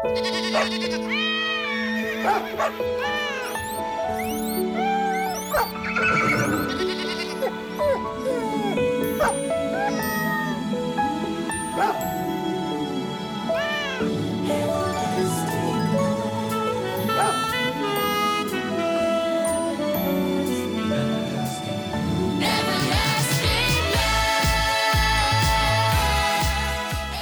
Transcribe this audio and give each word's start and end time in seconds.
Ha 0.00 0.04
ha 2.56 2.70
ha! 2.78 2.88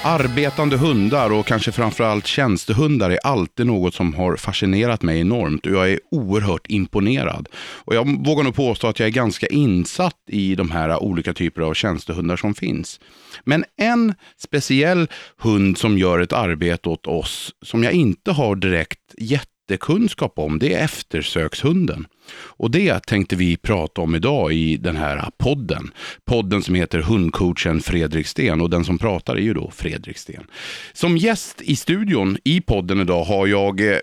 Arbetande 0.09 0.77
hundar 0.77 1.33
och 1.33 1.47
kanske 1.47 1.73
framförallt 1.73 2.27
tjänstehundar 2.27 3.11
är 3.11 3.19
alltid 3.25 3.67
något 3.67 3.95
som 3.95 4.15
har 4.15 4.37
fascinerat 4.37 5.03
mig 5.03 5.21
enormt 5.21 5.67
och 5.67 5.73
jag 5.73 5.91
är 5.91 6.01
oerhört 6.11 6.67
imponerad. 6.69 7.49
Och 7.57 7.95
jag 7.95 8.27
vågar 8.27 8.45
nog 8.45 8.55
påstå 8.55 8.87
att 8.87 8.99
jag 8.99 9.07
är 9.07 9.13
ganska 9.13 9.47
insatt 9.47 10.17
i 10.27 10.55
de 10.55 10.71
här 10.71 11.03
olika 11.03 11.33
typer 11.33 11.63
av 11.63 11.75
tjänstehundar 11.75 12.37
som 12.37 12.55
finns. 12.55 13.01
Men 13.45 13.65
en 13.77 14.15
speciell 14.39 15.09
hund 15.39 15.79
som 15.79 15.99
gör 15.99 16.19
ett 16.19 16.33
arbete 16.33 16.89
åt 16.89 17.07
oss 17.07 17.55
som 17.63 17.85
jag 17.85 17.93
inte 17.93 18.33
har 18.33 18.57
direkt 18.57 19.15
jättekunskap 19.19 20.39
om, 20.39 20.59
det 20.59 20.75
är 20.75 20.85
eftersökshunden. 20.85 22.07
Och 22.35 22.71
det 22.71 23.01
tänkte 23.07 23.37
vi 23.37 23.57
prata 23.57 24.01
om 24.01 24.15
idag 24.15 24.53
i 24.53 24.77
den 24.77 24.97
här 24.97 25.31
podden. 25.39 25.91
Podden 26.25 26.63
som 26.63 26.75
heter 26.75 26.99
Hundcoachen 26.99 27.81
Fredrik 27.81 28.27
Sten 28.27 28.61
och 28.61 28.71
den 28.71 28.85
som 28.85 28.99
pratar 28.99 29.37
är 29.37 29.41
ju 29.41 29.55
då 29.55 29.71
Fredrik 29.71 30.19
Sten. 30.19 30.47
Som 30.93 31.17
gäst 31.17 31.63
i 31.63 31.77
studion 31.77 32.39
i 32.45 32.61
podden 32.61 33.01
idag 33.01 33.25
har 33.25 33.47
jag 33.47 33.81
eh, 33.81 33.99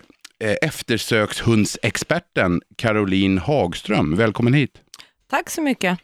eftersökshundsexperten 0.62 2.60
Caroline 2.76 3.38
Hagström. 3.38 4.16
Välkommen 4.16 4.54
hit. 4.54 4.72
Tack 5.30 5.50
så 5.50 5.62
mycket. 5.62 5.98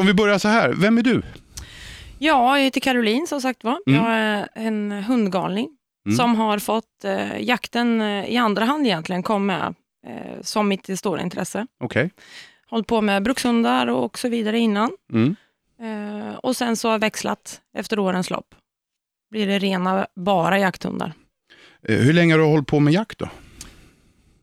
Om 0.00 0.06
vi 0.06 0.14
börjar 0.14 0.38
så 0.38 0.48
här, 0.48 0.72
vem 0.76 0.98
är 0.98 1.02
du? 1.02 1.22
Ja, 2.18 2.58
jag 2.58 2.64
heter 2.64 2.80
Caroline 2.80 3.26
som 3.26 3.40
sagt 3.40 3.64
var. 3.64 3.78
Mm. 3.86 4.00
Jag 4.04 4.12
är 4.14 4.48
en 4.54 4.92
hundgalning 4.92 5.68
Mm. 6.06 6.16
som 6.16 6.34
har 6.36 6.58
fått 6.58 7.04
eh, 7.04 7.40
jakten 7.40 8.00
eh, 8.00 8.24
i 8.26 8.36
andra 8.36 8.64
hand 8.64 8.86
egentligen, 8.86 9.22
kom 9.22 9.46
med 9.46 9.74
eh, 10.06 10.40
som 10.42 10.68
mitt 10.68 10.98
stora 10.98 11.22
intresse. 11.22 11.66
Okej. 11.80 12.10
Hållit 12.70 12.86
på 12.86 13.00
med 13.00 13.22
brukshundar 13.22 13.86
och 13.86 14.18
så 14.18 14.28
vidare 14.28 14.58
innan. 14.58 14.90
Mm. 15.12 15.36
Eh, 15.80 16.34
och 16.34 16.56
sen 16.56 16.76
så 16.76 16.88
har 16.88 16.92
jag 16.92 16.98
växlat 17.00 17.60
efter 17.74 17.98
årens 17.98 18.30
lopp. 18.30 18.54
Blir 19.30 19.46
det 19.46 19.58
rena, 19.58 20.06
bara 20.16 20.58
jakthundar. 20.58 21.12
Eh, 21.88 21.96
Hur 21.96 22.12
länge 22.12 22.32
har 22.34 22.38
du 22.38 22.44
hållit 22.44 22.66
på 22.66 22.80
med 22.80 22.92
jakt 22.94 23.18
då? 23.18 23.28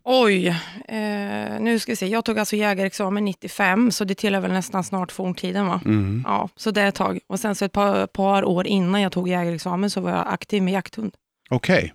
Oj, 0.07 0.47
eh, 0.87 1.59
nu 1.59 1.79
ska 1.79 1.91
vi 1.91 1.95
se. 1.95 2.07
Jag 2.07 2.25
tog 2.25 2.39
alltså 2.39 2.55
jägarexamen 2.55 3.25
95, 3.25 3.91
så 3.91 4.03
det 4.03 4.15
tillhör 4.15 4.41
väl 4.41 4.51
nästan 4.51 4.83
snart 4.83 5.11
forntiden 5.11 5.67
va? 5.67 5.81
Mm. 5.85 6.23
Ja, 6.27 6.49
så 6.55 6.71
det 6.71 6.81
är 6.81 6.87
ett 6.87 6.95
tag. 6.95 7.19
Och 7.27 7.39
sen 7.39 7.55
så 7.55 7.65
ett 7.65 7.71
par, 7.71 8.07
par 8.07 8.43
år 8.45 8.67
innan 8.67 9.01
jag 9.01 9.11
tog 9.11 9.29
jägarexamen 9.29 9.89
så 9.89 10.01
var 10.01 10.09
jag 10.11 10.23
aktiv 10.27 10.63
med 10.63 10.73
jakthund. 10.73 11.15
Okej. 11.49 11.93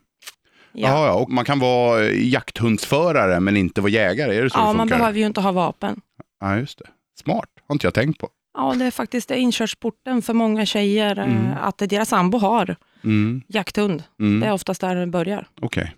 Ja, 0.73 0.89
Ja. 0.89 1.07
ja, 1.07 1.13
och 1.13 1.31
man 1.31 1.45
kan 1.45 1.59
vara 1.59 2.03
eh, 2.05 2.29
jakthundsförare 2.33 3.41
men 3.41 3.57
inte 3.57 3.81
vara 3.81 3.91
jägare, 3.91 4.37
är 4.37 4.43
det 4.43 4.51
så 4.51 4.59
ja 4.59 4.69
det 4.71 4.77
man 4.77 4.89
behöver 4.89 5.19
ju 5.19 5.27
inte 5.27 5.41
ha 5.41 5.53
vapen. 5.53 6.01
Ja, 6.41 6.57
just 6.57 6.79
det. 6.79 6.85
Smart, 7.23 7.49
har 7.69 7.75
inte 7.75 7.87
jag 7.87 7.95
tänkt 7.95 8.19
på. 8.21 8.29
Ja, 8.59 8.75
det 8.79 8.85
är 8.85 8.91
faktiskt 8.91 9.29
det 9.29 9.35
är 9.35 9.39
inkörsporten 9.39 10.23
för 10.23 10.35
många 10.35 10.67
tjejer, 10.67 11.19
eh, 11.19 11.25
Mm. 11.25 11.47
att 11.63 11.79
deras 11.79 12.09
sambo 12.09 12.39
har 12.39 12.77
Mm. 13.05 13.43
jakthund. 13.47 14.03
Mm. 14.21 14.41
Det 14.41 14.47
är 14.47 14.53
oftast 14.53 14.81
där 14.81 14.95
det 14.97 15.07
börjar. 15.07 15.49
Okej. 15.61 15.95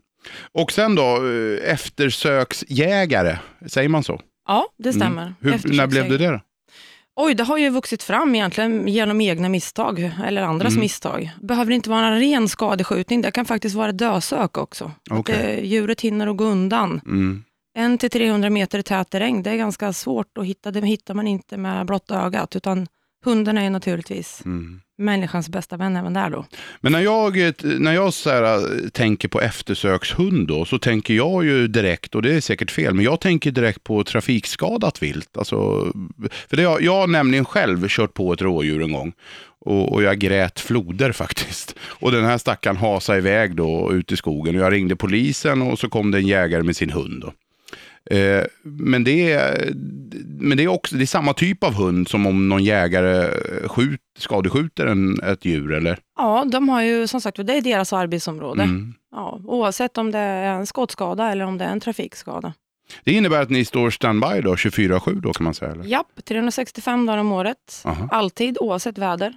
Och 0.52 0.72
sen 0.72 0.94
då, 0.94 1.02
eh, 1.02 1.72
eftersöksjägare, 1.72 3.38
säger 3.66 3.88
man 3.88 4.02
så? 4.04 4.20
Ja, 4.48 4.66
det 4.78 4.92
stämmer. 4.92 5.22
Mm. 5.22 5.34
Hur, 5.40 5.76
när 5.76 5.86
blev 5.86 6.08
det 6.08 6.18
det 6.18 6.26
då? 6.30 6.40
Oj, 7.16 7.34
det 7.34 7.44
har 7.44 7.58
ju 7.58 7.70
vuxit 7.70 8.02
fram 8.02 8.34
egentligen 8.34 8.88
genom 8.88 9.20
egna 9.20 9.48
misstag, 9.48 10.12
eller 10.24 10.42
andras 10.42 10.70
Mm. 10.72 10.80
misstag. 10.80 11.30
Behöver 11.42 11.72
inte 11.72 11.90
vara 11.90 12.06
en 12.06 12.18
ren 12.20 12.48
skadeskjutning, 12.48 13.22
det 13.22 13.30
kan 13.30 13.44
faktiskt 13.44 13.74
vara 13.76 13.92
dösök 13.92 14.58
också. 14.58 14.84
Att 15.10 15.18
Okej. 15.18 15.36
eh, 15.58 15.64
djuret 15.64 16.00
hinner 16.00 16.26
att 16.26 16.36
gå 16.36 16.44
undan. 16.44 17.00
Mm. 17.06 17.44
En 17.78 17.98
till 17.98 18.10
300 18.10 18.50
meter 18.50 18.78
i 18.78 18.82
tät 18.82 19.10
terräng, 19.10 19.42
det 19.42 19.50
är 19.50 19.56
ganska 19.56 19.92
svårt 19.92 20.38
att 20.38 20.46
hitta. 20.46 20.70
Det 20.70 20.80
hittar 20.86 21.14
man 21.14 21.26
inte 21.26 21.56
med 21.56 21.86
blotta 21.86 22.20
ögat, 22.22 22.56
utan 22.56 22.86
hunden 23.24 23.58
är 23.58 23.70
naturligtvis 23.70 24.42
Mm. 24.44 24.80
människans 24.98 25.48
bästa 25.48 25.76
vän 25.76 25.96
även 25.96 26.12
där 26.12 26.30
då. 26.30 26.44
Men 26.80 26.92
när 26.92 27.00
jag, 27.00 27.46
eh, 27.46 27.52
när 27.62 27.92
jag 27.92 28.14
så 28.14 28.30
här, 28.30 28.42
eh, 28.56 28.88
tänker 28.88 29.28
på 29.28 29.40
eftersökshund 29.40 30.48
då, 30.48 30.64
så 30.64 30.78
tänker 30.78 31.14
jag 31.14 31.44
ju 31.44 31.68
direkt, 31.68 32.14
och 32.14 32.22
det 32.22 32.34
är 32.34 32.40
säkert 32.40 32.70
fel, 32.70 32.94
men 32.94 33.04
jag 33.04 33.20
tänker 33.20 33.50
direkt 33.50 33.84
på 33.84 34.04
trafikskadat 34.04 35.02
vilt. 35.02 35.36
Alltså, 35.36 35.56
för 36.48 36.56
det, 36.56 36.62
jag, 36.62 36.82
jag 36.82 36.94
har 36.94 37.06
nämligen 37.06 37.44
själv 37.44 37.88
kört 37.88 38.14
på 38.14 38.32
ett 38.32 38.42
rådjur 38.42 38.82
en 38.82 38.92
gång. 38.92 39.12
Och, 39.64 39.92
och 39.92 40.02
jag 40.02 40.18
grät 40.18 40.60
floder 40.60 41.12
faktiskt. 41.22 41.74
Och 41.80 42.12
den 42.12 42.24
här 42.24 42.38
stackaren 42.38 42.76
hasade 42.76 43.18
iväg 43.18 43.56
då 43.56 43.92
ut 43.92 44.12
i 44.12 44.16
skogen. 44.16 44.56
Och 44.56 44.62
jag 44.62 44.72
ringde 44.72 44.96
polisen 44.96 45.62
och 45.62 45.78
så 45.78 45.88
kom 45.88 46.10
det 46.10 46.18
en 46.18 46.26
jägare 46.26 46.62
med 46.62 46.76
sin 46.76 46.90
hund. 46.90 47.20
Då. 47.20 47.32
Eh, 48.10 48.44
men 48.62 49.04
det 49.04 49.32
är, 49.32 49.72
men 50.24 50.56
det 50.56 50.64
är 50.64 50.68
också 50.68 50.96
det 50.96 51.04
är 51.04 51.06
samma 51.06 51.34
typ 51.34 51.64
av 51.64 51.74
hund 51.74 52.08
som 52.08 52.26
om 52.26 52.48
någon 52.48 52.64
jägare 52.64 53.28
skjut, 53.68 54.00
skadeskjuter 54.18 54.86
en, 54.86 55.20
ett 55.22 55.44
djur 55.44 55.72
eller? 55.72 55.98
Ja, 56.18 56.44
de 56.52 56.68
har 56.68 56.82
ju 56.82 57.06
som 57.06 57.20
sagt 57.20 57.46
det 57.46 57.56
är 57.56 57.60
deras 57.62 57.92
arbetsområde. 57.92 58.62
Mm. 58.62 58.94
Ja, 59.10 59.40
oavsett 59.44 59.98
om 59.98 60.10
det 60.10 60.18
är 60.18 60.54
en 60.54 60.66
skottskada 60.66 61.30
eller 61.32 61.44
om 61.44 61.58
det 61.58 61.64
är 61.64 61.72
en 61.72 61.80
trafikskada. 61.80 62.54
Det 63.04 63.12
innebär 63.12 63.42
att 63.42 63.50
ni 63.50 63.64
står 63.64 63.90
standby 63.90 64.40
då, 64.42 64.54
24-7 64.54 65.20
då 65.20 65.32
kan 65.32 65.44
man 65.44 65.54
säga? 65.54 65.72
Eller? 65.72 65.84
Japp, 65.84 66.24
365 66.24 67.06
dagar 67.06 67.18
om 67.18 67.32
året. 67.32 67.82
Aha. 67.84 68.08
Alltid, 68.12 68.58
oavsett 68.60 68.98
väder. 68.98 69.34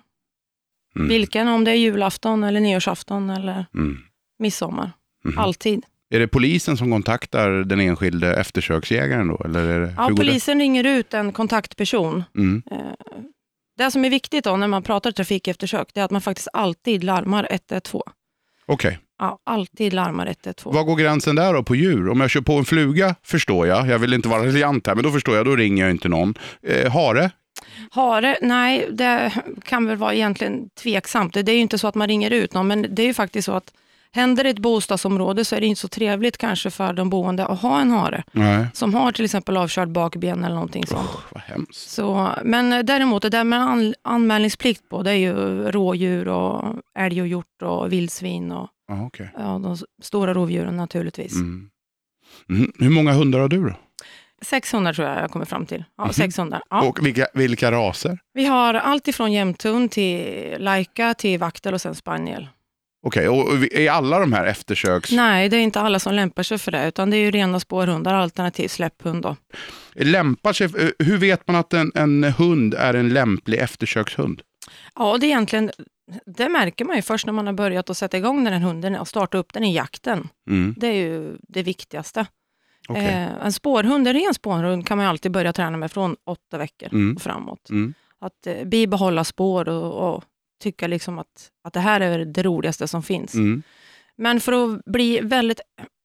Mm. 0.96 1.08
Vilken, 1.08 1.48
om 1.48 1.64
det 1.64 1.72
är 1.72 1.76
julafton 1.76 2.44
eller 2.44 2.60
nyårsafton 2.60 3.30
eller 3.30 3.66
Mm. 3.76 3.98
midsommar. 4.40 4.92
Mhm. 5.26 5.38
Alltid. 5.38 5.86
Är 6.10 6.20
det 6.20 6.28
polisen 6.28 6.78
som 6.78 6.92
kontaktar 6.92 7.50
den 7.52 7.80
enskilde 7.80 8.36
eftersöksjägaren 8.36 9.28
då? 9.28 9.42
Eller 9.46 9.66
är 9.68 9.80
det, 9.80 9.94
Ja, 9.98 10.12
polisen 10.18 10.60
ringer 10.60 10.84
ut 10.84 11.14
en 11.14 11.32
kontaktperson. 11.32 12.24
Det? 12.34 12.40
Mm. 12.40 12.64
Eh, 12.72 12.78
Det 13.78 13.92
som 13.92 14.06
är 14.06 14.10
viktigt 14.10 14.44
då 14.44 14.58
när 14.58 14.68
man 14.68 14.84
pratar 14.84 15.12
trafikeftersök, 15.12 15.88
det 15.94 16.00
är 16.00 16.04
att 16.06 16.12
man 16.12 16.22
faktiskt 16.22 16.48
alltid 16.54 17.04
larmar 17.04 17.48
112. 17.52 18.04
Okej, 18.66 19.00
Ja, 19.20 19.40
alltid 19.46 19.94
larmar 19.94 20.26
112. 20.28 20.76
var 20.76 20.84
går 20.84 20.96
gränsen 20.96 21.36
där 21.36 21.54
då 21.54 21.64
på 21.64 21.76
djur? 21.76 22.10
Om 22.10 22.22
jag 22.22 22.30
kör 22.30 22.42
på 22.42 22.54
en 22.54 22.66
fluga 22.66 23.16
förstår 23.24 23.68
jag, 23.68 23.88
jag 23.88 24.00
vill 24.00 24.14
inte 24.14 24.30
vara 24.30 24.46
raljant 24.46 24.88
här, 24.88 24.96
men 24.96 25.04
då 25.04 25.12
förstår 25.12 25.36
jag, 25.36 25.46
då 25.46 25.56
ringer 25.56 25.84
jag 25.84 25.92
inte 25.92 26.10
någon. 26.10 26.34
Eh, 26.64 26.92
hare? 26.92 27.32
Hare, 27.92 28.38
nej, 28.42 28.88
det 28.92 29.32
kan 29.64 29.88
väl 29.88 29.98
vara 29.98 30.14
egentligen 30.14 30.70
tveksamt. 30.70 31.34
Det 31.34 31.52
är 31.52 31.56
ju 31.56 31.60
inte 31.62 31.78
så 31.78 31.88
att 31.88 31.96
man 31.96 32.08
ringer 32.08 32.32
ut 32.32 32.54
någon, 32.54 32.68
men 32.68 32.88
det 32.96 33.02
är 33.02 33.08
ju 33.08 33.14
faktiskt 33.14 33.46
så 33.46 33.52
att 33.52 33.74
händer 34.16 34.44
det 34.44 34.50
i 34.50 34.52
ett 34.52 34.60
bostadsområde 34.60 35.46
så 35.46 35.56
är 35.56 35.60
det 35.62 35.66
inte 35.68 35.82
så 35.82 35.88
trevligt 35.88 36.38
kanske 36.38 36.72
för 36.72 36.94
de 36.94 37.10
boende 37.10 37.46
att 37.46 37.60
ha 37.62 37.82
en 37.82 37.92
hare 37.92 38.24
Nej. 38.32 38.68
som 38.74 38.94
har 38.94 39.12
till 39.12 39.26
exempel 39.26 39.58
avkörd 39.58 39.90
bakben 39.90 40.44
eller 40.44 40.56
någonting 40.56 40.86
sånt. 40.88 41.10
Usch, 41.10 41.34
vad 41.34 41.44
hemskt. 41.44 41.90
Så, 41.90 42.30
men 42.44 42.74
eh, 42.74 42.80
däremot, 42.80 43.22
det 43.22 43.30
där 43.30 43.44
med 43.44 43.60
an, 43.62 43.94
anmälningsplikt 44.04 44.90
på, 44.90 45.04
det 45.04 45.12
är 45.12 45.16
ju 45.16 45.34
rådjur 45.72 46.28
och 46.28 46.76
älg 47.00 47.22
och 47.22 47.28
hjort 47.28 47.62
och 47.62 47.94
vildsvin 47.94 48.52
och 48.52 48.70
Ja, 48.88 49.06
okej. 49.06 49.30
ja, 49.38 49.44
de 49.64 49.78
stora 50.04 50.34
rovdjuren 50.34 50.78
naturligtvis. 50.78 51.34
Mm. 51.36 51.70
Mm. 52.50 52.72
Hur 52.80 52.90
många 52.90 53.14
hundar 53.14 53.40
har 53.40 53.48
du 53.50 53.64
då? 53.70 53.74
600 54.42 54.94
tror 54.94 55.08
jag 55.08 55.22
jag 55.24 55.32
kommer 55.32 55.46
fram 55.46 55.66
till. 55.66 55.84
Ja, 55.98 56.04
Mhm. 56.04 56.14
600. 56.14 56.62
Ja. 56.70 56.88
Och 56.88 57.06
vilka, 57.06 57.28
vilka 57.34 57.72
raser? 57.72 58.20
Vi 58.34 58.46
har 58.46 58.74
allt 58.74 59.08
ifrån 59.08 59.32
jämthund 59.34 59.92
till 59.92 60.56
laika 60.60 61.14
till 61.14 61.40
vaktel 61.40 61.74
och 61.74 61.82
sen 61.82 61.96
spaniel. 61.96 62.48
Okej, 63.06 63.30
och 63.30 63.48
och 63.48 63.74
är 63.74 63.92
alla 63.92 64.20
de 64.20 64.34
här 64.34 64.46
eftersöks... 64.46 65.12
Nej, 65.12 65.50
det 65.50 65.58
är 65.58 65.62
inte 65.62 65.80
alla 65.80 66.00
som 66.00 66.14
lämpar 66.14 66.44
sig 66.44 66.58
för 66.58 66.72
det, 66.72 66.88
utan 66.88 67.10
det 67.10 67.18
är 67.18 67.20
ju 67.20 67.32
rena 67.32 67.60
spårhundar 67.60 68.14
alternativt 68.14 68.72
släpphund. 68.72 69.24
Då. 69.24 69.36
Lämpar 69.94 70.54
sig, 70.54 70.66
eh, 70.66 70.90
hur 71.06 71.18
vet 71.18 71.48
man 71.48 71.56
att 71.56 71.74
en, 71.74 71.92
en 71.96 72.24
hund 72.24 72.74
är 72.74 72.94
en 72.94 73.10
lämplig 73.10 73.60
eftersökshund? 73.60 74.42
Ja, 74.96 75.18
det 75.18 75.26
är 75.26 75.28
egentligen, 75.28 75.72
det 76.26 76.50
märker 76.50 76.86
man 76.86 76.96
ju 76.96 77.02
först 77.02 77.26
när 77.26 77.34
man 77.34 77.46
har 77.48 77.54
börjat 77.54 77.90
att 77.90 77.98
sätta 77.98 78.18
igång 78.18 78.44
den 78.44 78.54
här 78.54 78.60
hunden 78.60 78.96
och 78.96 79.08
starta 79.08 79.38
upp 79.38 79.54
den 79.54 79.64
i 79.64 79.76
jakten. 79.76 80.28
Mm. 80.50 80.76
Det 80.78 80.88
är 80.88 80.94
ju 80.94 81.38
det 81.48 81.64
viktigaste. 81.64 82.26
Okej. 82.90 83.06
Eh, 83.06 83.46
en 83.46 83.54
spårhund, 83.54 84.08
en 84.08 84.14
ren 84.14 84.34
spårhund 84.34 84.88
kan 84.88 84.98
man 84.98 85.08
alltid 85.08 85.32
börja 85.32 85.54
träna 85.54 85.78
med 85.78 85.92
från 85.92 86.16
åtta 86.26 86.58
veckor 86.58 86.90
Mm. 86.92 87.16
och 87.16 87.22
framåt. 87.22 87.70
Mm. 87.70 87.94
Att 88.22 88.48
eh, 88.48 88.64
bibehålla 88.66 89.24
spår 89.24 89.70
och, 89.70 90.14
och 90.16 90.24
tycka 90.66 90.88
liksom 90.88 91.20
att, 91.20 91.50
att 91.64 91.74
det 91.74 91.80
här 91.80 92.02
är 92.02 92.26
det 92.26 92.44
roligaste 92.44 92.88
som 92.88 93.04
finns. 93.04 93.34
Mm. 93.34 93.64
Men 94.18 94.40
för 94.40 94.54
att 94.54 94.86
bli 94.86 95.20
väldigt 95.24 95.62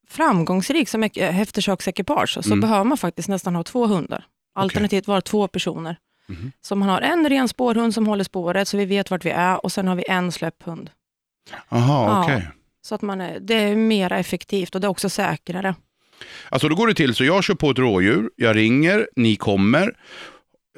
framgångsrik 0.08 0.88
som 0.88 1.04
ek- 1.04 1.16
eftersöksekipage 1.16 2.38
så 2.44 2.48
Mm. 2.48 2.60
behöver 2.60 2.84
man 2.84 2.98
faktiskt 2.98 3.28
nästan 3.28 3.56
ha 3.56 3.62
två 3.62 3.86
hundar. 3.86 4.24
Alternativt 4.54 5.06
vara 5.06 5.20
två 5.20 5.48
personer. 5.48 5.96
Mhm. 6.28 6.52
Så 6.60 6.76
man 6.76 6.88
har 6.88 7.00
en 7.00 7.28
ren 7.28 7.48
spårhund 7.48 7.94
som 7.94 8.06
håller 8.06 8.24
spåret 8.24 8.68
så 8.68 8.76
vi 8.76 8.84
vet 8.84 9.10
vart 9.10 9.24
vi 9.24 9.30
är 9.30 9.64
och 9.64 9.72
sen 9.72 9.88
har 9.88 9.96
vi 9.96 10.04
en 10.08 10.32
släpphund. 10.32 10.90
Aha, 11.68 12.04
Ja. 12.06 12.24
okej. 12.24 12.48
Så 12.82 12.94
att 12.94 13.02
man 13.02 13.20
är, 13.20 13.40
det 13.40 13.54
är 13.54 13.76
mer 13.76 14.12
effektivt 14.12 14.74
och 14.74 14.80
det 14.80 14.86
är 14.86 14.88
också 14.88 15.08
säkrare. 15.08 15.74
Alltså 16.48 16.68
då 16.68 16.74
går 16.74 16.86
det 16.86 16.94
till 16.94 17.14
så 17.14 17.24
jag 17.24 17.44
kör 17.44 17.54
på 17.54 17.70
ett 17.70 17.78
rådjur, 17.78 18.30
jag 18.36 18.56
ringer, 18.56 19.08
ni 19.16 19.36
kommer. 19.36 19.92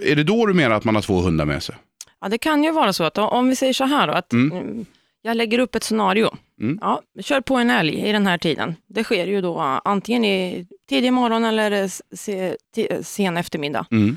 Är 0.01 0.17
det 0.17 0.25
då 0.25 0.47
du 0.47 0.55
menar 0.55 0.77
att 0.77 0.85
man 0.85 0.95
har 0.95 1.03
två 1.03 1.21
hundar 1.21 1.45
med 1.45 1.63
sig? 1.63 1.75
Ja, 2.23 2.29
det 2.29 2.39
kan 2.39 2.65
ju 2.65 2.71
vara 2.73 2.93
så 2.93 3.05
att 3.05 3.19
om 3.19 3.49
vi 3.49 3.57
säger 3.57 3.73
så 3.73 3.85
här 3.85 4.07
då, 4.07 4.13
att 4.13 4.33
Mm. 4.33 4.59
mm. 4.59 4.87
jag 5.23 5.37
lägger 5.37 5.59
upp 5.59 5.75
ett 5.75 5.85
scenario. 5.85 6.31
Mm. 6.61 6.79
Ja, 6.83 7.03
kör 7.21 7.41
på 7.41 7.57
en 7.57 7.71
älg 7.71 8.09
i 8.09 8.13
den 8.13 8.27
här 8.27 8.39
tiden. 8.39 8.77
Det 8.87 9.05
sker 9.05 9.27
ju 9.27 9.41
då 9.41 9.59
antingen 9.85 10.25
i 10.25 10.67
tidig 10.89 11.13
morgon 11.13 11.45
eller 11.45 11.71
eh, 11.73 11.89
se, 12.13 12.57
sen 13.03 13.37
eftermiddag. 13.37 13.87
Mm. 13.91 14.17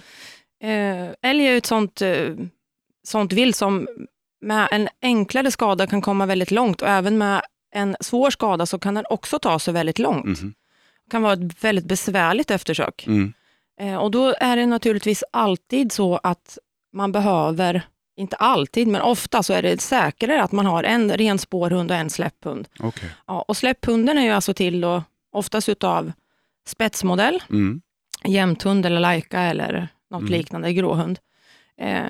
Eh, 0.64 1.30
älg 1.30 1.48
är 1.48 1.52
ju 1.52 1.58
ett 1.58 1.66
sånt, 1.66 2.02
eh, 2.02 2.30
sånt 3.08 3.34
vilt 3.34 3.56
som 3.56 3.88
med 4.42 4.68
en 4.72 4.90
enklare 5.02 5.52
skada 5.52 5.88
kan 5.88 6.02
komma 6.02 6.26
väldigt 6.26 6.52
långt 6.52 6.82
och 6.82 6.88
även 6.88 7.18
med 7.18 7.42
en 7.76 7.96
svår 8.00 8.30
skada 8.32 8.66
så 8.66 8.80
kan 8.80 8.94
den 8.94 9.06
också 9.10 9.40
ta 9.40 9.60
sig 9.60 9.74
väldigt 9.74 10.00
långt. 10.00 10.26
Mhm. 10.42 10.54
Det 11.06 11.12
kan 11.12 11.22
vara 11.22 11.34
ett 11.34 11.64
väldigt 11.64 11.86
besvärligt 11.86 12.52
eftersök. 12.52 13.08
Mm. 13.08 13.34
Eh, 13.82 13.96
och 13.96 14.12
då 14.12 14.34
är 14.40 14.56
det 14.58 14.66
naturligtvis 14.66 15.24
alltid 15.32 15.92
så 15.92 16.20
att 16.24 16.58
man 16.94 17.12
behöver, 17.12 17.82
inte 18.16 18.36
alltid, 18.36 18.88
men 18.88 19.02
ofta 19.02 19.44
så 19.44 19.54
är 19.54 19.62
det 19.62 19.82
säkrare 19.82 20.44
att 20.44 20.52
man 20.52 20.66
har 20.66 20.84
en 20.84 21.12
ren 21.18 21.40
spårhund 21.40 21.92
och 21.92 21.98
en 21.98 22.10
släpphund. 22.10 22.68
Okej. 22.80 23.10
Ja, 23.28 23.42
och 23.48 23.58
släpphunden 23.58 24.18
är 24.18 24.22
ju 24.24 24.30
alltså 24.32 24.54
till 24.54 24.82
då, 24.82 25.04
oftast 25.32 25.70
utav 25.70 26.12
spetsmodell, 26.68 27.44
Mm. 27.50 27.82
jämthund 28.24 28.86
eller 28.86 29.00
lajka 29.00 29.40
eller 29.42 29.88
något 30.12 30.22
Mm. 30.22 30.32
liknande, 30.32 30.74
gråhund. 30.74 31.20
Eh, 31.78 32.04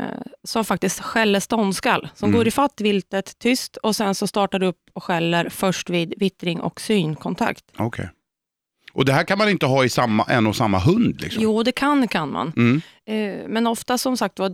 som 0.43 0.65
faktiskt 0.65 0.99
skäller 0.99 1.39
ståndskall, 1.39 2.07
som 2.15 2.29
Mm. 2.29 2.37
går 2.37 2.47
ifatt 2.47 2.81
viltet 2.81 3.39
tyst 3.39 3.77
och 3.77 3.95
sen 3.95 4.15
så 4.15 4.27
startar 4.27 4.63
upp 4.63 4.79
och 4.93 5.03
skäller 5.03 5.49
först 5.49 5.89
vid 5.89 6.13
vittring 6.17 6.61
och 6.61 6.81
synkontakt. 6.81 7.63
Okej. 7.77 8.09
Och 8.95 9.06
det 9.06 9.13
här 9.13 9.24
kan 9.24 9.38
man 9.38 9.50
inte 9.50 9.65
ha 9.65 9.86
i 9.86 9.89
samma, 9.89 10.24
en 10.24 10.47
och 10.47 10.56
samma 10.56 10.80
hund? 10.80 11.21
Liksom. 11.21 11.44
Jo, 11.44 11.63
det 11.63 11.71
kan 11.71 12.07
kan 12.07 12.31
man. 12.31 12.53
Mm. 12.57 12.81
Eh, 13.06 13.47
Men 13.47 13.68
ofta 13.68 13.97
som 13.97 14.18
sagt 14.18 14.39
var, 14.39 14.51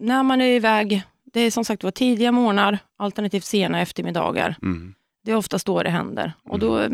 när 0.00 0.22
man 0.22 0.40
är 0.40 0.46
iväg, 0.56 1.02
det 1.32 1.40
är 1.40 1.50
som 1.50 1.64
sagt 1.64 1.84
var 1.84 1.90
tidiga 1.90 2.32
morgnar, 2.32 2.78
alternativt 2.98 3.44
sena 3.44 3.80
eftermiddagar. 3.80 4.56
Mm. 4.62 4.94
Det 5.24 5.32
är 5.32 5.36
oftast 5.36 5.66
då 5.66 5.82
det 5.82 5.90
händer. 5.90 6.32
Och 6.44 6.58
då 6.58 6.78
eh, 6.78 6.90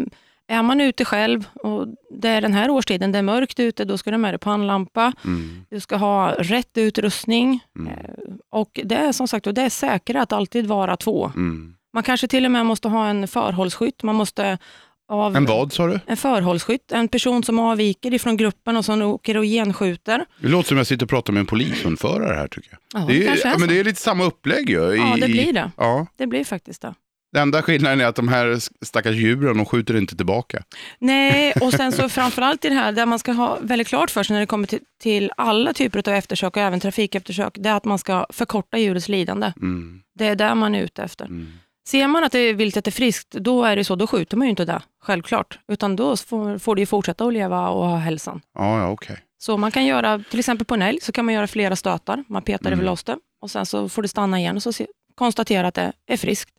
är 0.49 0.63
man 0.63 0.81
ute 0.81 1.05
själv 1.05 1.45
och 1.55 1.87
det 2.11 2.29
är 2.29 2.41
den 2.41 2.53
här 2.53 2.71
årstiden, 2.71 3.13
det 3.13 3.19
är 3.19 3.23
mörkt 3.23 3.61
ute, 3.61 3.85
då 3.85 3.99
ska 3.99 4.11
du 4.11 4.15
ha 4.15 4.19
med 4.19 4.33
dig 4.35 4.39
pannlampa, 4.39 5.13
Mm. 5.25 5.65
du 5.71 5.81
ska 5.81 5.97
ha 5.97 6.31
rätt 6.39 6.79
utrustning 6.79 7.61
Mm. 7.79 7.93
eh, 7.93 8.11
och 8.51 8.81
det 8.85 8.95
är 8.95 9.13
som 9.13 9.29
sagt 9.29 9.55
det 9.55 9.63
är 9.63 9.71
säkrare 9.71 10.23
att 10.23 10.33
alltid 10.33 10.67
vara 10.67 10.97
två. 10.97 11.33
Mm. 11.37 11.75
Man 11.93 12.03
kanske 12.03 12.29
till 12.29 12.45
och 12.45 12.51
med 12.51 12.67
måste 12.67 12.89
ha 12.89 13.07
en 13.07 13.29
förhållsskytt, 13.29 14.03
man 14.03 14.15
måste 14.15 14.59
av 15.09 15.37
En 15.37 15.45
vad 15.47 15.73
sa 15.73 15.87
du? 15.87 16.01
en 16.07 16.17
förhållsskytt, 16.17 16.93
en 16.93 17.09
person 17.09 17.43
som 17.45 17.59
avviker 17.59 18.15
ifrån 18.15 18.37
gruppen 18.37 18.77
och 18.77 18.85
som 18.85 19.03
åker 19.03 19.37
och 19.37 19.45
genskjuter. 19.45 20.25
Det 20.41 20.49
låter 20.49 20.69
som 20.69 20.77
jag 20.77 20.87
sitter 20.87 21.07
och 21.07 21.11
pratar 21.11 21.33
med 21.33 21.41
en 21.41 21.47
polishundförare 21.47 22.35
här 22.35 22.49
tycker 22.49 22.71
jag. 22.93 23.03
Ja, 23.03 23.07
det, 23.09 23.27
är, 23.27 23.47
är 23.47 23.59
men 23.59 23.69
det 23.69 23.81
är 23.81 23.85
lite 23.85 24.01
samma 24.01 24.25
upplägg 24.25 24.71
ju. 24.71 24.81
i- 24.95 24.97
Ja, 24.97 25.17
det 25.21 25.27
blir 25.29 25.53
det. 25.53 25.71
Ja. 25.77 26.07
Det 26.17 26.27
blir 26.27 26.45
faktiskt 26.45 26.83
det. 26.83 26.95
Den 27.33 27.43
enda 27.43 27.63
skillnaden 27.63 28.01
är 28.01 28.05
att 28.07 28.17
de 28.17 28.29
här 28.29 28.59
stackars 28.85 29.15
djuren, 29.15 29.57
de 29.57 29.67
skjuter 29.67 29.97
inte 29.97 30.17
tillbaka. 30.17 30.63
Nej, 30.99 31.53
och 31.61 31.73
sen 31.73 31.93
så 31.93 32.09
framförallt 32.09 32.65
i 32.65 32.69
det 32.69 32.75
här, 32.75 32.93
där 32.93 33.07
man 33.07 33.19
ska 33.19 33.33
ha 33.33 33.59
väldigt 33.63 33.89
klart 33.89 34.11
för 34.11 34.23
sig 34.23 34.35
när 34.35 34.41
det 34.41 34.47
kommer 34.47 34.67
till, 34.67 34.81
till 35.03 35.31
alla 35.37 35.73
typer 35.73 36.09
av 36.09 36.15
eftersök 36.15 36.57
och 36.57 36.63
även 36.63 36.81
trafikeftersök, 36.81 37.53
det 37.59 37.69
är 37.69 37.75
att 37.75 37.85
man 37.85 37.99
ska 37.99 38.27
förkorta 38.31 38.79
djurets 38.79 39.09
lidande. 39.09 39.53
Mm. 39.57 40.01
Det 40.15 40.27
är 40.27 40.37
där 40.37 40.55
man 40.55 40.75
är 40.75 40.83
ute 40.83 41.03
efter. 41.03 41.25
Mm. 41.25 41.53
Ser 41.89 42.07
man 42.09 42.25
att 42.25 42.33
det 42.33 42.53
viltet 42.53 42.87
är 42.87 42.91
friskt, 42.91 43.31
då 43.31 43.65
är 43.65 43.77
det 43.77 43.85
så, 43.85 43.95
då 43.97 44.07
skjuter 44.07 44.37
man 44.37 44.47
ju 44.47 44.51
inte 44.51 44.65
det, 44.65 44.83
självklart. 45.03 45.59
Utan 45.69 45.97
då 45.97 46.17
får, 46.17 46.59
får 46.59 46.75
det 46.75 46.81
ju 46.83 46.87
fortsätta 46.87 47.25
att 47.27 47.33
leva 47.33 47.69
och 47.69 47.89
ha 47.89 47.97
hälsan. 47.97 48.41
Ja, 48.55 48.79
ja, 48.81 48.89
okej. 48.91 49.19
Så 49.39 49.57
man 49.57 49.73
kan 49.73 49.85
göra, 49.87 50.23
till 50.31 50.39
exempel 50.39 50.65
på 50.67 50.75
en 50.75 50.83
älg, 50.83 50.99
så 51.03 51.13
kan 51.13 51.25
man 51.25 51.35
göra 51.35 51.47
flera 51.47 51.77
stötar. 51.77 52.25
Man 52.29 52.43
petar 52.43 52.67
Mm. 52.67 52.79
över 52.79 52.91
loss 52.91 53.05
det 53.05 53.17
och 53.41 53.51
sen 53.51 53.67
så 53.67 53.89
får 53.89 54.03
det 54.03 54.09
stanna 54.09 54.39
igen 54.39 54.57
och 54.57 54.63
så 54.63 54.73
se, 54.73 54.87
konstatera 55.15 55.67
att 55.69 55.75
det 55.75 55.93
är 56.07 56.17
friskt. 56.17 56.51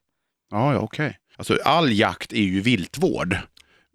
Ja, 0.51 0.73
ja, 0.73 0.79
okej. 0.79 1.17
Alltså 1.37 1.57
all 1.65 1.91
jakt 1.93 2.33
är 2.33 2.41
ju 2.41 2.61
viltvård. 2.61 3.37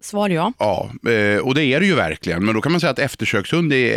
Svar 0.03 0.29
ja. 0.29 0.53
Ja, 0.59 0.89
eh, 1.11 1.37
och 1.39 1.55
det 1.55 1.63
är 1.65 1.79
det 1.79 1.85
ju 1.85 1.95
verkligen. 1.95 2.45
Men 2.45 2.55
då 2.55 2.61
kan 2.61 2.71
man 2.71 2.81
säga 2.81 2.91
att 2.91 2.99
eftersökshund 2.99 3.73
är 3.73 3.95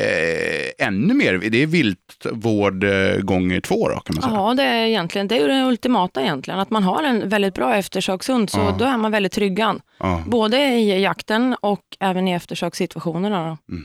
eh, 0.81 0.87
ännu 0.87 1.15
mer, 1.15 1.33
det 1.39 1.63
är 1.63 1.67
viltvård 1.67 2.85
eh, 2.85 3.17
gånger 3.21 3.61
två 3.61 3.89
då 3.89 3.95
kan 4.01 4.15
man 4.15 4.23
säga. 4.23 4.35
Ja, 4.35 4.55
det 4.55 4.63
är 4.63 4.87
egentligen, 4.87 5.29
det 5.29 5.37
är 5.37 5.41
ju 5.41 5.47
det 5.49 5.65
ultimata 5.69 6.23
egentligen. 6.23 6.61
Att 6.61 6.71
man 6.71 6.83
har 6.83 7.03
en 7.03 7.29
väldigt 7.29 7.55
bra 7.55 7.75
eftersökshund, 7.77 8.51
så 8.51 8.59
Ja. 8.59 8.77
då 8.79 8.85
är 8.85 8.97
man 8.97 9.11
väldigt 9.13 9.33
tryggad. 9.33 9.81
Ja. 9.99 10.23
Både 10.27 10.59
i 10.59 11.03
jakten 11.03 11.57
och 11.61 11.81
även 12.01 12.29
i 12.29 12.33
eftersökssituationerna. 12.33 13.49
Då. 13.49 13.77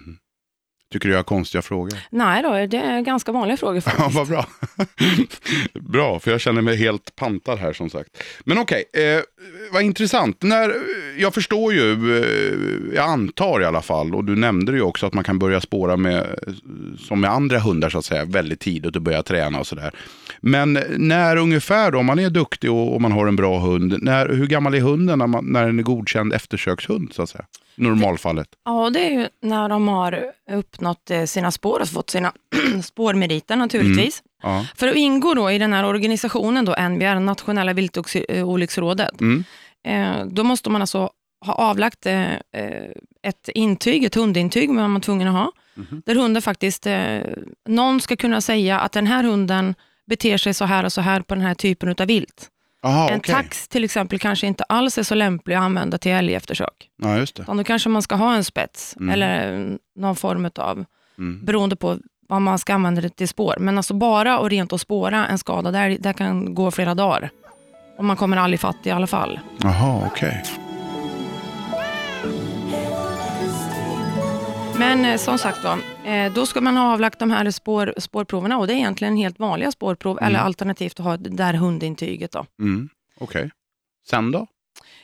Tycker 0.91 1.07
du 1.07 1.13
jag 1.13 1.19
har 1.19 1.23
konstiga 1.23 1.61
frågor? 1.61 1.97
Nej 2.09 2.43
då, 2.43 2.49
det 2.51 2.77
är 2.77 3.01
ganska 3.01 3.31
vanliga 3.31 3.57
frågor 3.57 3.75
Ja, 3.85 3.91
faktiskt. 3.91 4.15
vad 4.15 4.27
bra. 4.27 4.45
bra, 5.81 6.19
för 6.19 6.31
jag 6.31 6.41
känner 6.41 6.61
mig 6.61 6.77
helt 6.77 7.15
pantad 7.15 7.59
här 7.59 7.73
som 7.73 7.89
sagt. 7.89 8.23
Men 8.43 8.57
okej, 8.57 8.83
eh, 8.93 9.21
vad 9.73 9.83
intressant. 9.83 10.43
När, 10.43 10.73
jag 11.17 11.33
förstår 11.33 11.73
ju, 11.73 12.17
eh, 12.17 12.95
jag 12.95 13.09
antar 13.09 13.61
i 13.61 13.65
alla 13.65 13.81
fall, 13.81 14.15
och 14.15 14.25
du 14.25 14.35
nämnde 14.35 14.71
ju 14.71 14.81
också 14.81 15.05
att 15.05 15.13
man 15.13 15.23
kan 15.23 15.39
börja 15.39 15.61
spåra 15.61 15.97
med, 15.97 16.39
som 16.99 17.21
med 17.21 17.31
andra 17.31 17.59
hundar 17.59 17.89
så 17.89 17.97
att 17.97 18.05
säga, 18.05 18.25
väldigt 18.25 18.59
tidigt 18.59 18.95
och 18.95 19.01
börja 19.01 19.23
träna 19.23 19.59
och 19.59 19.67
sådär. 19.67 19.91
Men 20.39 20.79
när 20.97 21.37
ungefär 21.37 21.91
då, 21.91 21.99
om 21.99 22.05
man 22.05 22.19
är 22.19 22.29
duktig 22.29 22.71
och, 22.71 22.93
och 22.93 23.01
man 23.01 23.11
har 23.11 23.27
en 23.27 23.35
bra 23.35 23.59
hund, 23.59 23.97
när, 24.01 24.29
hur 24.29 24.47
gammal 24.47 24.73
är 24.73 24.81
hunden 24.81 25.19
när, 25.19 25.27
man, 25.27 25.45
när 25.45 25.65
den 25.65 25.79
är 25.79 25.83
godkänd 25.83 26.33
eftersökshund 26.33 27.13
så 27.13 27.21
att 27.21 27.29
säga? 27.29 27.45
Normalfallet. 27.81 28.47
Ja, 28.65 28.89
det 28.89 28.99
är 28.99 29.09
ju 29.11 29.27
när 29.41 29.69
de 29.69 29.87
har 29.87 30.25
uppnått 30.51 31.11
eh, 31.11 31.23
sina 31.25 31.51
spår 31.51 31.79
och 31.79 31.87
fått 31.89 32.09
sina 32.09 32.33
spårmeriter 32.83 33.55
naturligtvis. 33.55 34.23
Ja. 34.43 34.65
För 34.75 34.87
att 34.87 34.95
ingå 34.95 35.33
då 35.33 35.51
i 35.51 35.57
den 35.57 35.73
här 35.73 35.85
organisationen, 35.85 36.65
då, 36.65 36.75
NBR, 36.89 37.19
Nationella 37.19 37.73
viltolycksrådet, 37.73 39.21
Mm. 39.21 39.43
eh, 39.87 40.25
då 40.25 40.43
måste 40.43 40.69
man 40.69 40.81
alltså 40.81 41.09
ha 41.45 41.53
avlagt 41.53 42.05
eh, 42.05 42.31
ett 43.23 43.49
intyg, 43.55 44.03
ett 44.03 44.15
hundintyg, 44.15 44.69
man 44.69 44.93
var 44.93 45.01
tvungen 45.01 45.27
att 45.27 45.33
ha, 45.33 45.51
Mhm. 45.73 46.01
där 46.05 46.15
hunden 46.15 46.41
faktiskt, 46.41 46.87
någon 47.69 48.01
ska 48.01 48.15
kunna 48.15 48.41
säga 48.41 48.79
att 48.79 48.91
den 48.91 49.07
här 49.07 49.23
hunden 49.23 49.75
beter 50.07 50.37
sig 50.37 50.53
så 50.53 50.65
här 50.65 50.83
och 50.83 50.93
så 50.93 51.01
här 51.01 51.21
på 51.21 51.35
den 51.35 51.43
här 51.43 51.53
typen 51.55 51.89
av 51.99 52.07
vilt. 52.07 52.49
Aha, 52.83 53.09
en 53.09 53.19
okej. 53.19 53.35
tax 53.35 53.67
till 53.67 53.83
exempel 53.83 54.19
kanske 54.19 54.47
inte 54.47 54.63
alls 54.63 54.97
är 54.97 55.03
så 55.03 55.15
lämplig 55.15 55.55
att 55.55 55.61
använda 55.63 55.97
till 55.97 56.11
älgeftersök. 56.11 56.89
Ja, 57.01 57.17
just 57.17 57.35
det. 57.35 57.43
Då 57.47 57.63
kanske 57.63 57.89
man 57.89 58.01
ska 58.01 58.15
ha 58.15 58.35
en 58.35 58.43
spets 58.43 58.95
Mm. 58.99 59.09
eller 59.13 59.67
någon 59.95 60.15
form 60.15 60.49
av, 60.55 60.85
Mm. 61.17 61.45
beroende 61.45 61.75
på 61.75 61.97
vad 62.27 62.41
man 62.41 62.59
ska 62.59 62.73
använda 62.73 63.01
det 63.01 63.09
till 63.09 63.27
spår. 63.27 63.55
Men 63.59 63.77
alltså 63.77 63.93
bara 63.93 64.39
och 64.39 64.49
rent 64.49 64.73
att 64.73 64.81
spåra 64.81 65.27
en 65.27 65.37
skada, 65.37 65.71
där, 65.71 65.97
där 65.99 66.13
kan 66.13 66.55
gå 66.55 66.71
flera 66.71 66.95
dagar. 66.95 67.29
Och 67.97 68.05
man 68.05 68.15
kommer 68.17 68.37
aldrig 68.37 68.59
fatt 68.59 68.77
i 68.83 68.91
alla 68.91 69.07
fall. 69.07 69.39
Jaha, 69.63 70.03
okej. 70.11 70.43
Men 74.81 75.05
eh, 75.05 75.17
som 75.17 75.37
sagt 75.37 75.63
då, 75.63 75.77
eh, 76.09 76.33
då 76.33 76.45
ska 76.45 76.61
man 76.61 76.77
ha 76.77 76.93
avlagt 76.93 77.19
de 77.19 77.31
här 77.31 77.51
spår, 77.51 77.93
spårproverna 77.97 78.57
och 78.57 78.67
det 78.67 78.73
är 78.73 78.77
egentligen 78.77 79.17
helt 79.17 79.39
vanliga 79.39 79.71
spårprov 79.71 80.19
eller 80.21 80.39
alternativt 80.39 80.99
att 80.99 81.05
ha 81.05 81.17
det 81.17 81.29
där 81.29 81.53
hundintyget. 81.53 82.31
Då. 82.31 82.45
Mm. 82.59 82.89
Okej. 83.19 83.51
Sen 84.09 84.31
då? 84.31 84.47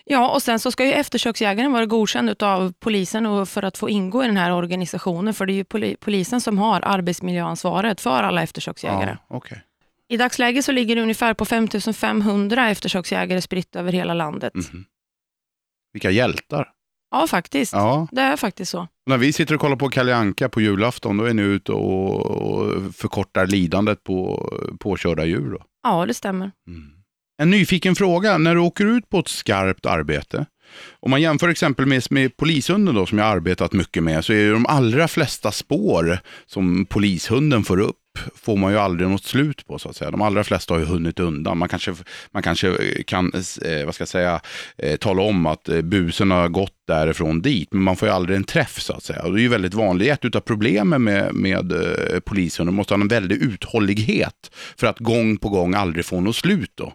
Ja, 0.05 0.29
och 0.34 0.43
sen 0.43 0.60
så 0.60 0.72
ska 0.72 0.86
ju 0.86 0.91
eftersöksjägaren 0.93 1.72
vara 1.72 1.86
godkänd 1.86 2.43
av 2.43 2.74
polisen 2.79 3.25
och 3.25 3.50
för 3.50 3.63
att 3.63 3.77
få 3.77 3.89
ingå 3.89 4.24
i 4.24 4.27
den 4.27 4.38
här 4.38 4.51
organisationen, 4.51 5.34
för 5.34 5.46
det 5.46 5.53
är 5.53 5.55
ju 5.55 5.63
poli- 5.63 5.96
polisen 6.00 6.41
som 6.41 6.57
har 6.57 6.81
arbetsmiljöansvaret 6.81 8.01
för 8.01 8.24
alla 8.24 8.43
eftersöksjägare. 8.43 9.17
Ja, 9.29 9.36
okej. 9.38 9.62
I 10.07 10.17
dagsläget 10.17 10.65
så 10.65 10.72
ligger 10.72 10.96
det 10.96 11.01
ungefär 11.01 11.34
på 11.34 11.46
5500 11.46 12.69
eftersöksjägare 12.69 13.41
spritt 13.41 13.75
över 13.75 13.91
hela 13.91 14.13
landet. 14.13 14.53
Mhm. 14.55 14.86
Vilka 15.93 16.12
hjältar. 16.12 16.69
Ja, 17.11 17.27
faktiskt. 17.27 17.73
Ja. 17.73 18.07
Det 18.11 18.21
är 18.21 18.37
faktiskt 18.37 18.71
så. 18.71 18.87
När 19.05 19.17
vi 19.17 19.33
sitter 19.33 19.55
och 19.55 19.61
kollar 19.61 19.75
på 19.75 19.89
Kalle 19.89 20.15
Anka 20.15 20.49
på 20.49 20.61
julafton, 20.61 21.17
då 21.17 21.23
är 21.23 21.33
ni 21.33 21.41
ute 21.41 21.71
och, 21.71 22.25
och 22.25 22.95
förkortar 22.95 23.47
lidandet 23.47 24.03
på 24.03 24.49
påkörda 24.79 25.25
djur. 25.25 25.51
Då. 25.51 25.63
Ja, 25.83 26.05
det 26.05 26.13
stämmer. 26.13 26.51
Mm. 26.67 26.89
En 27.41 27.49
nyfiken 27.49 27.95
fråga, 27.95 28.37
när 28.37 28.55
du 28.55 28.61
åker 28.61 28.85
ut 28.85 29.09
på 29.09 29.19
ett 29.19 29.27
skarpt 29.27 29.85
arbete, 29.85 30.45
om 31.00 31.12
man 31.12 31.21
jämför 31.21 31.50
exempelvis 31.50 32.12
med 32.12 32.38
polishunden 32.38 32.95
då, 32.95 33.05
som 33.05 33.17
jag 33.17 33.27
arbetat 33.27 33.74
mycket 33.74 34.03
med, 34.03 34.25
så 34.25 34.33
är 34.33 34.38
ju 34.38 34.53
de 34.53 34.65
allra 34.65 35.07
flesta 35.07 35.51
spår 35.51 36.19
som 36.45 36.86
polishunden 36.86 37.63
får 37.63 37.79
upp, 37.79 37.95
får 38.36 38.57
man 38.57 38.71
ju 38.71 38.77
aldrig 38.77 39.09
något 39.09 39.24
slut 39.24 39.67
på 39.67 39.79
så 39.79 39.89
att 39.89 39.95
säga. 39.95 40.12
De 40.12 40.21
allra 40.21 40.43
flesta 40.43 40.74
har 40.74 40.79
ju 40.79 40.86
hunnit 40.86 41.19
undan. 41.19 41.57
Man 41.57 41.69
kanske, 41.69 41.95
man 42.31 42.43
kanske 42.43 43.03
kan, 43.03 43.31
eh, 43.65 43.86
vad 43.86 43.95
ska 43.95 44.01
jag 44.01 44.07
säga, 44.07 44.41
eh, 44.77 44.97
tala 44.97 45.21
om 45.21 45.45
att 45.45 45.69
eh, 45.69 45.81
busen 45.81 46.31
har 46.31 46.47
gått 46.47 46.74
därifrån 46.88 47.41
dit, 47.41 47.74
men 47.74 47.83
man 47.83 47.95
får 47.95 48.07
ju 48.07 48.13
aldrig 48.13 48.38
en 48.38 48.43
träff 48.43 48.79
så 48.79 48.93
att 48.93 49.03
säga. 49.03 49.24
Och 49.24 49.33
det 49.33 49.39
är 49.39 49.43
ju 49.43 49.47
väldigt 49.47 49.74
vanligt. 49.74 50.25
Ett 50.25 50.36
av 50.36 50.39
problemen 50.39 51.03
med, 51.03 51.36
med 51.36 51.71
eh, 51.71 52.19
polishunden 52.19 52.75
måste 52.75 52.93
ha 52.93 53.01
en 53.01 53.07
väldig 53.07 53.36
uthållighet 53.36 54.51
för 54.77 54.88
att 54.88 55.00
gång 55.00 55.38
på 55.38 55.50
gång 55.50 55.74
aldrig 55.74 56.05
få 56.05 56.21
något 56.21 56.36
slut 56.36 56.71
då. 56.75 56.93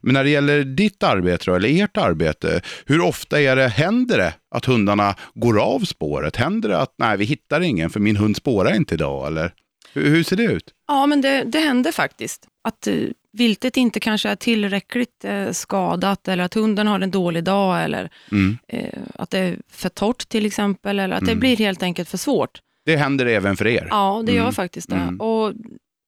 Men 0.00 0.14
när 0.14 0.24
det 0.24 0.30
gäller 0.30 0.64
ditt 0.64 1.02
arbete 1.02 1.44
då, 1.46 1.54
eller 1.54 1.82
ert 1.84 1.96
arbete, 1.96 2.60
hur 2.86 3.00
ofta 3.00 3.40
är 3.40 3.56
det, 3.56 3.68
händer 3.68 4.18
det 4.18 4.34
att 4.54 4.64
hundarna 4.64 5.14
går 5.34 5.60
av 5.60 5.80
spåret? 5.80 6.36
Händer 6.36 6.68
det 6.68 6.78
att 6.78 6.94
nej, 6.98 7.16
vi 7.16 7.24
hittar 7.24 7.60
ingen 7.60 7.90
för 7.90 8.00
min 8.00 8.16
hund 8.16 8.36
spårar 8.36 8.74
inte 8.76 8.94
idag? 8.94 9.26
Eller 9.26 9.52
hur, 9.92 10.10
hur 10.10 10.22
ser 10.22 10.36
det 10.36 10.42
ut? 10.44 10.64
Ja, 10.88 11.06
men 11.06 11.20
det, 11.20 11.44
det 11.46 11.58
händer 11.58 11.92
faktiskt. 11.92 12.46
Att 12.68 12.86
eh, 12.86 12.94
viltet 13.32 13.76
inte 13.76 14.00
kanske 14.00 14.28
är 14.28 14.36
tillräckligt 14.36 15.24
eh, 15.24 15.50
skadat 15.50 16.28
eller 16.28 16.44
att 16.44 16.54
hunden 16.54 16.86
har 16.86 17.00
en 17.00 17.10
dålig 17.10 17.44
dag 17.44 17.84
eller 17.84 18.10
Mm. 18.32 18.58
eh, 18.68 18.98
att 19.14 19.30
det 19.30 19.38
är 19.38 19.56
för 19.70 19.88
torrt 19.88 20.28
till 20.28 20.46
exempel 20.46 20.98
eller 20.98 21.14
att 21.16 21.24
det 21.24 21.30
Mm. 21.32 21.40
blir 21.40 21.56
helt 21.56 21.82
enkelt 21.82 22.08
för 22.08 22.18
svårt. 22.18 22.60
Det 22.84 22.96
händer 22.96 23.26
även 23.26 23.56
för 23.56 23.66
er? 23.66 23.86
Ja, 23.90 24.22
det 24.26 24.32
gör 24.32 24.40
Mm. 24.42 24.52
faktiskt 24.52 24.88
det. 24.90 24.96
Mm. 24.96 25.20
Och, 25.20 25.48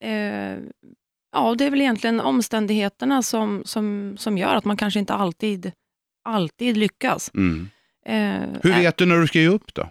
eh, 0.09 0.59
ja, 1.33 1.55
det 1.55 1.65
är 1.65 1.71
väl 1.71 1.81
egentligen 1.81 2.21
omständigheterna 2.21 3.23
som, 3.23 3.63
som, 3.65 4.17
som 4.19 4.39
gör 4.39 4.55
att 4.55 4.65
man 4.65 4.77
kanske 4.77 5.01
inte 5.01 5.15
alltid, 5.15 5.73
alltid 6.25 6.77
lyckas. 6.77 7.31
Mm. 7.35 7.69
Eh, 8.07 8.49
Hur 8.63 8.73
vet 8.75 8.97
du 8.97 9.07
när 9.07 9.17
du 9.21 9.27
ska 9.27 9.39
ge 9.39 9.49
upp 9.49 9.75
då? 9.75 9.89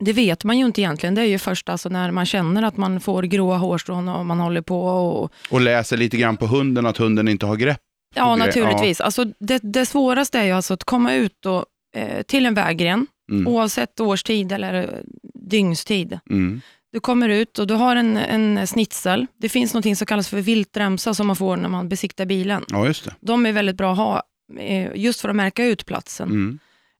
Det 0.00 0.12
vet 0.12 0.44
man 0.44 0.58
ju 0.58 0.66
inte 0.66 0.80
egentligen. 0.80 1.14
Det 1.14 1.20
är 1.20 1.26
ju 1.26 1.38
först 1.38 1.68
alltså 1.68 1.88
när 1.88 2.10
man 2.10 2.26
känner 2.26 2.62
att 2.62 2.76
man 2.76 3.00
får 3.00 3.22
gråa 3.22 3.56
hårstrån 3.56 4.08
och 4.08 4.26
man 4.26 4.40
håller 4.40 4.62
på. 4.62 4.86
Och, 4.88 5.32
Och 5.50 5.60
läser 5.60 5.96
lite 5.96 6.16
grann 6.16 6.36
på 6.36 6.46
hunden 6.46 6.86
att 6.86 6.96
hunden 6.96 7.28
inte 7.28 7.46
har 7.46 7.56
grepp? 7.56 7.80
ja, 8.14 8.36
naturligtvis. 8.36 9.00
Alltså, 9.00 9.24
det, 9.38 9.58
det 9.62 9.86
svåraste 9.86 10.38
är 10.38 10.44
ju 10.44 10.52
alltså 10.52 10.74
att 10.74 10.84
komma 10.84 11.14
ut 11.14 11.36
då, 11.40 11.66
eh, 11.96 12.22
till 12.22 12.46
en 12.46 12.54
vägren, 12.54 13.06
Mm. 13.32 13.46
oavsett 13.48 14.00
årstid 14.00 14.52
eller 14.52 15.02
dygnstid. 15.34 16.18
Mm. 16.30 16.60
Du 16.92 17.00
kommer 17.00 17.28
ut 17.28 17.58
och 17.58 17.66
du 17.66 17.74
har 17.74 17.96
en, 17.96 18.16
en 18.16 18.66
snitsel. 18.66 19.26
Det 19.36 19.48
finns 19.48 19.74
något 19.74 19.98
som 19.98 20.06
kallas 20.06 20.28
för 20.28 20.40
viltremsa 20.40 21.14
som 21.14 21.26
man 21.26 21.36
får 21.36 21.56
när 21.56 21.68
man 21.68 21.88
besiktar 21.88 22.26
bilen. 22.26 22.64
Ja, 22.68 22.86
just 22.86 23.04
det. 23.04 23.14
De 23.20 23.46
är 23.46 23.52
väldigt 23.52 23.76
bra 23.76 23.92
att 23.92 23.98
ha 23.98 24.22
eh, 24.58 24.90
just 24.94 25.20
för 25.20 25.28
att 25.28 25.36
märka 25.36 25.64
ut 25.64 25.86
platsen. 25.86 26.28
Mm. 26.28 26.58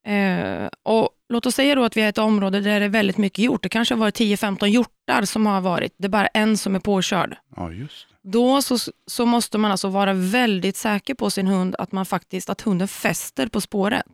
Eh, 0.08 0.68
och 0.82 1.10
låt 1.28 1.46
oss 1.46 1.54
säga 1.54 1.74
då 1.74 1.84
att 1.84 1.96
vi 1.96 2.00
är 2.00 2.08
ett 2.08 2.18
område 2.18 2.60
där 2.60 2.80
det 2.80 2.86
är 2.86 2.90
väldigt 2.90 3.18
mycket 3.18 3.38
hjort. 3.38 3.62
Det 3.62 3.68
kanske 3.68 3.94
har 3.94 4.00
varit 4.00 4.20
10-15 4.20 4.66
hjortar 4.66 5.24
som 5.24 5.46
har 5.46 5.60
varit. 5.60 5.94
Det 5.98 6.06
är 6.06 6.08
bara 6.08 6.26
en 6.26 6.58
som 6.58 6.74
är 6.74 6.80
påkörd. 6.80 7.36
Ja, 7.56 7.72
just 7.72 8.08
det. 8.08 8.30
Då 8.30 8.62
så, 8.62 8.78
så 9.06 9.26
måste 9.26 9.58
man 9.58 9.70
alltså 9.70 9.88
vara 9.88 10.12
väldigt 10.12 10.76
säker 10.76 11.14
på 11.14 11.30
sin 11.30 11.46
hund 11.46 11.76
att, 11.78 11.92
man 11.92 12.06
faktiskt, 12.06 12.50
att 12.50 12.60
hunden 12.60 12.88
fäster 12.88 13.46
på 13.48 13.60
spåret. 13.60 14.06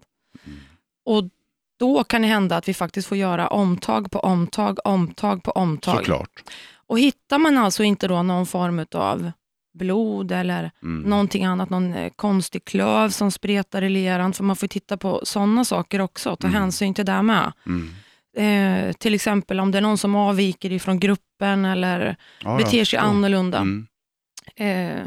Och 1.05 1.25
då 1.79 2.05
kan 2.05 2.23
det 2.23 2.29
hända 2.29 2.57
att 2.57 2.69
vi 2.69 2.75
faktiskt 2.75 3.09
får 3.09 3.17
göra 3.19 3.49
omtag 3.49 4.11
på 4.11 4.19
omtag, 4.19 4.79
omtag 4.85 5.43
på 5.43 5.51
omtag. 5.51 5.97
Såklart. 5.97 6.43
Och 6.87 6.99
hittar 6.99 7.39
man 7.39 7.59
alltså 7.59 7.83
inte 7.83 8.09
då 8.09 8.23
någon 8.23 8.47
form 8.47 8.87
av 8.95 9.31
blod 9.79 10.33
eller 10.33 10.71
Mm. 10.83 11.11
någonting 11.11 11.45
annat, 11.45 11.71
någon 11.71 11.95
eh, 11.95 12.13
konstig 12.17 12.65
klöv 12.65 13.09
som 13.11 13.31
spretar 13.31 13.83
i 13.83 13.89
leran, 13.89 14.33
för 14.33 14.45
man 14.45 14.57
får 14.57 14.67
titta 14.67 14.97
på 14.97 15.21
sådana 15.25 15.65
saker 15.65 16.01
också, 16.01 16.37
ta 16.37 16.47
Mm. 16.47 16.61
hänsyn 16.61 16.95
till 16.95 17.05
det 17.05 17.23
med. 17.23 17.53
Mm. 17.67 17.91
Eh, 18.37 18.93
till 18.93 19.15
exempel 19.15 19.61
om 19.61 19.71
det 19.71 19.79
är 19.79 19.83
någon 19.83 19.99
som 19.99 20.15
avviker 20.15 20.73
ifrån 20.73 21.01
gruppen 21.01 21.65
eller 21.65 22.17
Ja, 22.41 22.57
beter 22.57 22.85
sig 22.85 22.99
annorlunda. 22.99 23.59
Mm. 23.59 23.87
Eh, 24.57 25.07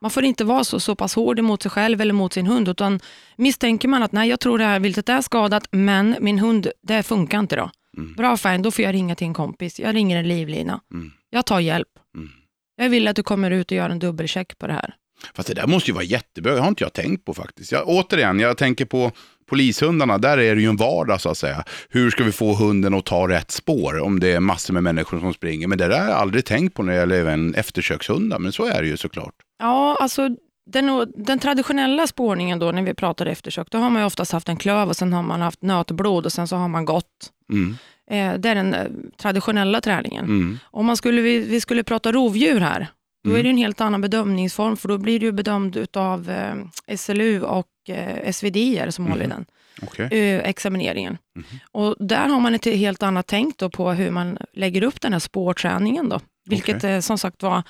man 0.00 0.10
får 0.10 0.24
inte 0.24 0.44
vara 0.44 0.64
så, 0.64 0.80
så 0.80 0.94
pass 0.94 1.14
hård 1.14 1.38
emot 1.38 1.62
sig 1.62 1.70
själv 1.70 2.00
eller 2.00 2.12
mot 2.12 2.32
sin 2.32 2.46
hund, 2.46 2.68
utan 2.68 3.00
misstänker 3.36 3.88
man 3.88 4.02
att 4.02 4.12
nej, 4.12 4.28
jag 4.28 4.40
tror 4.40 4.58
det 4.58 4.64
här 4.64 4.80
viltet 4.80 5.08
är 5.08 5.20
skadat, 5.20 5.68
men 5.70 6.16
min 6.20 6.38
hund, 6.38 6.70
det 6.82 7.02
funkar 7.02 7.38
inte 7.38 7.56
då. 7.56 7.70
Mm. 7.96 8.14
Bra 8.14 8.36
fine, 8.36 8.62
då 8.62 8.70
får 8.70 8.84
jag 8.84 8.94
ringa 8.94 9.14
till 9.14 9.26
en 9.26 9.34
kompis. 9.34 9.80
Jag 9.80 9.94
ringer 9.94 10.16
en 10.16 10.28
livlina. 10.28 10.80
Mm. 10.94 11.10
Jag 11.30 11.46
tar 11.46 11.60
hjälp. 11.60 11.88
Mm. 12.16 12.28
Jag 12.76 12.90
vill 12.90 13.08
att 13.08 13.16
du 13.16 13.22
kommer 13.22 13.50
ut 13.50 13.70
och 13.70 13.76
gör 13.76 13.90
en 13.90 13.98
dubbelcheck 13.98 14.58
på 14.58 14.66
det 14.66 14.72
här. 14.72 14.94
Fast 15.34 15.48
det 15.48 15.54
där 15.54 15.66
måste 15.66 15.90
ju 15.90 15.94
vara 15.94 16.04
jättebra, 16.04 16.54
det 16.54 16.60
har 16.60 16.68
inte 16.68 16.84
jag 16.84 16.92
tänkt 16.92 17.24
på 17.24 17.34
faktiskt. 17.34 17.72
Jag, 17.72 17.88
återigen, 17.88 18.40
jag 18.40 18.56
tänker 18.56 18.84
på 18.84 19.12
polishundarna, 19.46 20.18
där 20.18 20.38
är 20.38 20.54
det 20.54 20.62
ju 20.62 20.68
en 20.68 20.76
vardag 20.76 21.20
så 21.20 21.28
att 21.28 21.38
säga. 21.38 21.64
Hur 21.88 22.10
ska 22.10 22.24
vi 22.24 22.32
få 22.32 22.54
hunden 22.54 22.94
att 22.94 23.06
ta 23.06 23.28
rätt 23.28 23.50
spår 23.50 23.98
om 23.98 24.20
det 24.20 24.32
är 24.32 24.40
massor 24.40 24.74
med 24.74 24.82
människor 24.82 25.20
som 25.20 25.34
springer? 25.34 25.66
Men 25.66 25.78
det 25.78 25.88
där 25.88 26.00
har 26.00 26.08
jag 26.08 26.16
aldrig 26.16 26.44
tänkt 26.44 26.74
på 26.74 26.82
när 26.82 26.92
det 26.92 26.98
gäller 26.98 27.16
även 27.16 27.54
eftersökshundar, 27.54 28.38
men 28.38 28.52
så 28.52 28.64
är 28.64 28.82
det 28.82 28.88
ju 28.88 28.96
såklart. 28.96 29.34
Ja, 29.60 29.96
alltså 30.00 30.28
den, 30.66 31.12
den 31.16 31.38
traditionella 31.38 32.06
spårningen 32.06 32.58
då 32.58 32.72
när 32.72 32.82
vi 32.82 32.94
pratar 32.94 33.26
eftersök, 33.26 33.70
då 33.70 33.78
har 33.78 33.90
man 33.90 34.02
ju 34.02 34.06
oftast 34.06 34.32
haft 34.32 34.48
en 34.48 34.56
klöv 34.56 34.88
och 34.88 34.96
sen 34.96 35.12
har 35.12 35.22
man 35.22 35.40
haft 35.40 35.62
nötblod 35.62 36.26
och 36.26 36.32
sen 36.32 36.48
så 36.48 36.56
har 36.56 36.68
man 36.68 36.84
gått. 36.84 37.30
Mm. 37.52 37.76
Eh, 38.10 38.40
det 38.40 38.48
är 38.48 38.54
den 38.54 38.74
eh, 38.74 38.86
traditionella 39.16 39.80
träningen. 39.80 40.24
Mm. 40.24 40.58
Om 40.64 40.86
man 40.86 40.96
skulle, 40.96 41.20
vi, 41.22 41.38
vi 41.38 41.60
skulle 41.60 41.84
prata 41.84 42.12
rovdjur 42.12 42.60
här, 42.60 42.86
då 43.24 43.30
Mm. 43.30 43.40
är 43.40 43.42
det 43.44 43.50
en 43.50 43.56
helt 43.56 43.80
annan 43.80 44.00
bedömningsform, 44.00 44.76
för 44.76 44.88
då 44.88 44.98
blir 44.98 45.20
du 45.20 45.32
bedömd 45.32 45.86
av 45.96 46.30
eh, 46.30 46.96
SLU 46.96 47.42
och 47.42 47.66
eh, 47.88 48.32
SVD 48.32 48.92
som 48.94 49.06
håller 49.06 49.24
i 49.24 49.28
den 49.28 49.46
Okej. 49.82 50.04
eh, 50.06 50.48
examineringen. 50.48 51.18
Mhm. 51.36 51.44
Och 51.72 51.96
där 51.98 52.28
har 52.28 52.40
man 52.40 52.54
ett 52.54 52.64
helt 52.64 53.02
annat 53.02 53.26
tänk 53.26 53.58
då 53.58 53.70
på 53.70 53.90
hur 53.92 54.10
man 54.10 54.38
lägger 54.52 54.82
upp 54.82 55.00
den 55.00 55.12
här 55.12 55.20
spårträningen. 55.20 56.08
Då. 56.08 56.20
Vilket 56.46 56.84
eh, 56.84 57.00
som 57.00 57.18
sagt 57.18 57.42
var, 57.42 57.62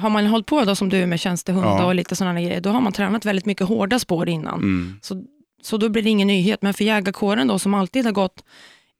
har 0.00 0.10
man 0.10 0.26
hållit 0.26 0.46
på 0.46 0.64
då 0.64 0.74
som 0.74 0.88
du 0.88 1.06
med 1.06 1.20
tjänstehund 1.20 1.66
Ja. 1.66 1.84
och 1.84 1.94
lite 1.94 2.16
sådana 2.16 2.40
grejer, 2.40 2.60
då 2.60 2.70
har 2.70 2.80
man 2.80 2.92
tränat 2.92 3.24
väldigt 3.24 3.46
mycket 3.46 3.66
hårda 3.68 3.98
spår 3.98 4.28
innan. 4.28 4.54
Mm. 4.58 4.98
Så, 5.02 5.24
så 5.62 5.76
då 5.76 5.88
blir 5.88 6.02
det 6.02 6.10
ingen 6.10 6.28
nyhet. 6.28 6.62
Men 6.62 6.74
för 6.74 6.84
jägarkåren 6.84 7.46
då, 7.48 7.58
som 7.58 7.74
alltid 7.74 8.04
har 8.04 8.12
gått 8.12 8.44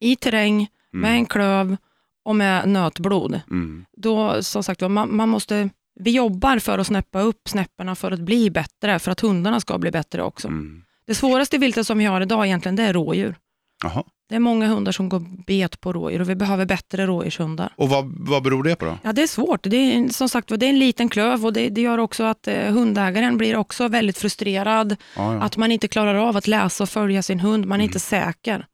i 0.01 0.17
terräng, 0.17 0.69
med 0.93 1.11
en 1.13 1.27
klöv 1.27 1.77
och 2.25 2.37
med 2.37 2.69
nötblod, 2.69 3.41
Mm. 3.51 3.85
då 3.97 4.43
som 4.43 4.63
sagt 4.63 4.81
man, 4.81 5.17
man 5.17 5.29
måste 5.29 5.71
vi 6.01 6.11
jobbar 6.11 6.59
för 6.59 6.79
att 6.79 6.87
snäppa 6.87 7.21
upp 7.21 7.49
snäpporna 7.49 7.95
för 7.95 8.11
att 8.13 8.21
bli 8.21 8.51
bättre, 8.51 8.99
för 8.99 9.11
att 9.11 9.21
hundarna 9.21 9.61
ska 9.61 9.79
bli 9.79 9.91
bättre 9.91 10.23
också. 10.23 10.49
Mm. 10.49 10.83
Det 11.07 11.15
svåraste 11.15 11.59
viltet 11.59 11.87
som 11.87 11.99
vi 11.99 12.05
har 12.05 12.21
idag 12.21 12.47
egentligen, 12.47 12.77
det 12.77 12.83
är 12.83 12.93
rådjur. 12.93 13.35
Jaha. 13.83 14.05
Det 14.29 14.35
är 14.35 14.39
många 14.39 14.67
hundar 14.67 14.93
som 14.93 15.09
går 15.09 15.45
bet 15.47 15.81
på 15.81 15.93
rådjur 15.93 16.21
och 16.21 16.29
vi 16.29 16.35
behöver 16.35 16.67
bättre 16.67 17.07
rådjurshundar. 17.07 17.73
Och 17.77 17.89
vad, 17.89 18.15
vad 18.19 18.43
beror 18.43 18.63
det 18.63 18.77
på 18.77 18.85
då? 18.85 18.99
Ja, 19.03 19.13
det 19.13 19.23
är 19.23 19.27
svårt. 19.27 19.61
Det 19.63 19.77
är, 19.77 20.09
som 20.09 20.29
sagt 20.29 20.49
det 20.49 20.67
är 20.67 20.71
en 20.71 20.79
liten 20.79 21.09
klöv 21.09 21.47
och 21.47 21.53
det, 21.53 21.69
det 21.69 21.81
gör 21.81 21.99
också 21.99 22.25
att 22.25 22.49
eh, 22.49 22.73
hundägaren 22.73 23.39
blir 23.39 23.57
också 23.57 23.89
väldigt 23.89 24.19
frustrerad. 24.19 24.97
Ja, 25.17 25.35
ja. 25.35 25.43
Att 25.43 25.57
man 25.57 25.73
inte 25.73 25.89
klarar 25.89 26.15
av 26.15 26.37
att 26.37 26.47
läsa 26.47 26.85
och 26.85 26.89
följa 26.89 27.23
sin 27.23 27.41
hund. 27.41 27.67
Man 27.67 27.81
är 27.81 27.85
inte 27.85 28.01
säker. 28.01 28.67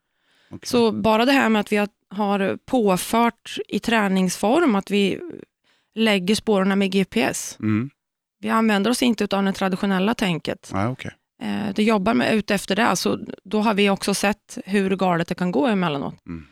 Okej. 0.51 0.69
Så 0.69 0.93
bara 0.93 1.25
det 1.25 1.33
här 1.33 1.49
med 1.49 1.61
att 1.61 1.73
vi 1.73 1.77
har, 2.11 2.57
påfört 2.57 3.59
i 3.69 3.79
träningsform, 3.79 4.75
att 4.75 4.91
vi 4.91 5.21
lägger 5.95 6.35
spåren 6.35 6.79
med 6.79 6.91
GPS. 6.91 7.57
Mm. 7.61 7.91
Vi 8.41 8.51
använder 8.51 8.91
oss 8.91 9.03
inte 9.03 9.37
av 9.37 9.45
det 9.45 9.53
traditionella 9.53 10.15
tänket. 10.15 10.71
Ja, 10.73 10.89
okej. 10.89 11.13
Eh, 11.45 11.75
det 11.75 11.83
jobbar 11.83 12.15
med 12.15 12.35
ut 12.35 12.51
efter 12.51 12.77
det, 12.77 12.97
så 12.97 13.19
då 13.45 13.61
har 13.61 13.75
vi 13.75 13.91
också 13.91 14.15
sett 14.15 14.59
hur 14.65 14.97
galet 14.97 15.29
det 15.29 15.35
kan 15.35 15.51
gå 15.53 15.67
emellanåt. 15.67 16.15
Mm. 16.27 16.45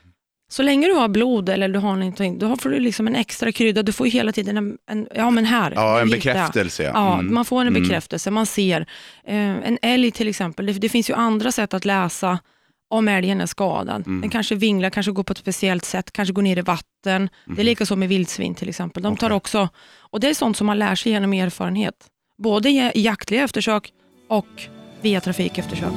Så 0.51 0.63
länge 0.63 0.87
du 0.87 0.93
har 0.93 1.09
blod 1.09 1.49
eller 1.49 1.69
du 1.69 1.79
har 1.79 1.97
någonting, 1.97 2.39
då 2.39 2.57
får 2.57 2.71
du 2.71 2.79
liksom 2.81 3.07
en 3.07 3.15
extra 3.17 3.53
krydda. 3.53 3.83
Du 3.83 3.93
får 3.93 4.07
ju 4.07 4.11
hela 4.13 4.33
tiden 4.33 4.57
en, 4.57 4.79
en 4.91 5.09
ja 5.15 5.31
men 5.31 5.45
här. 5.45 5.73
Ja, 5.77 6.01
en 6.01 6.11
bekräftelse. 6.11 6.83
Ja, 6.83 7.15
Mm. 7.19 7.35
man 7.35 7.45
får 7.45 7.61
en 7.61 7.69
Mm. 7.69 7.83
bekräftelse. 7.83 8.31
Man 8.31 8.47
ser. 8.47 8.81
Eh, 9.25 9.37
en 9.37 9.79
älg 9.83 10.11
till 10.11 10.29
exempel, 10.29 10.67
det, 10.67 10.73
det 10.73 10.89
finns 10.89 11.11
ju 11.11 11.15
andra 11.15 11.53
sätt 11.53 11.75
att 11.75 11.85
läsa 11.85 12.39
om 12.91 13.09
älgen 13.09 13.41
är 13.41 13.47
skadad. 13.47 14.07
Mm. 14.07 14.21
Den 14.21 14.31
kanske 14.31 14.55
vinglar, 14.55 14.91
kanske 14.91 15.13
går 15.13 15.23
på 15.23 15.33
ett 15.33 15.39
speciellt 15.39 15.85
sätt, 15.85 16.13
kanske 16.13 16.33
går 16.33 16.43
ner 16.43 16.59
i 16.59 16.63
vatten. 16.63 17.29
Det 17.47 17.61
är 17.63 17.65
lika 17.65 17.87
så 17.87 17.97
med 17.97 18.09
vildsvin 18.09 18.55
till 18.55 18.69
exempel. 18.69 19.03
De 19.03 19.17
tar 19.17 19.27
Mm. 19.27 19.37
Också, 19.37 19.69
och 19.99 20.21
det 20.21 20.29
är 20.29 20.35
sånt 20.35 20.57
som 20.57 20.67
man 20.67 20.79
lär 20.79 20.95
sig 20.95 21.13
genom 21.13 21.33
erfarenhet. 21.33 21.95
Både 22.39 22.69
i 22.71 22.91
jaktliga 22.95 23.45
eftersök 23.45 23.93
och 24.29 24.47
via 25.03 25.21
trafikeftersök. 25.21 25.93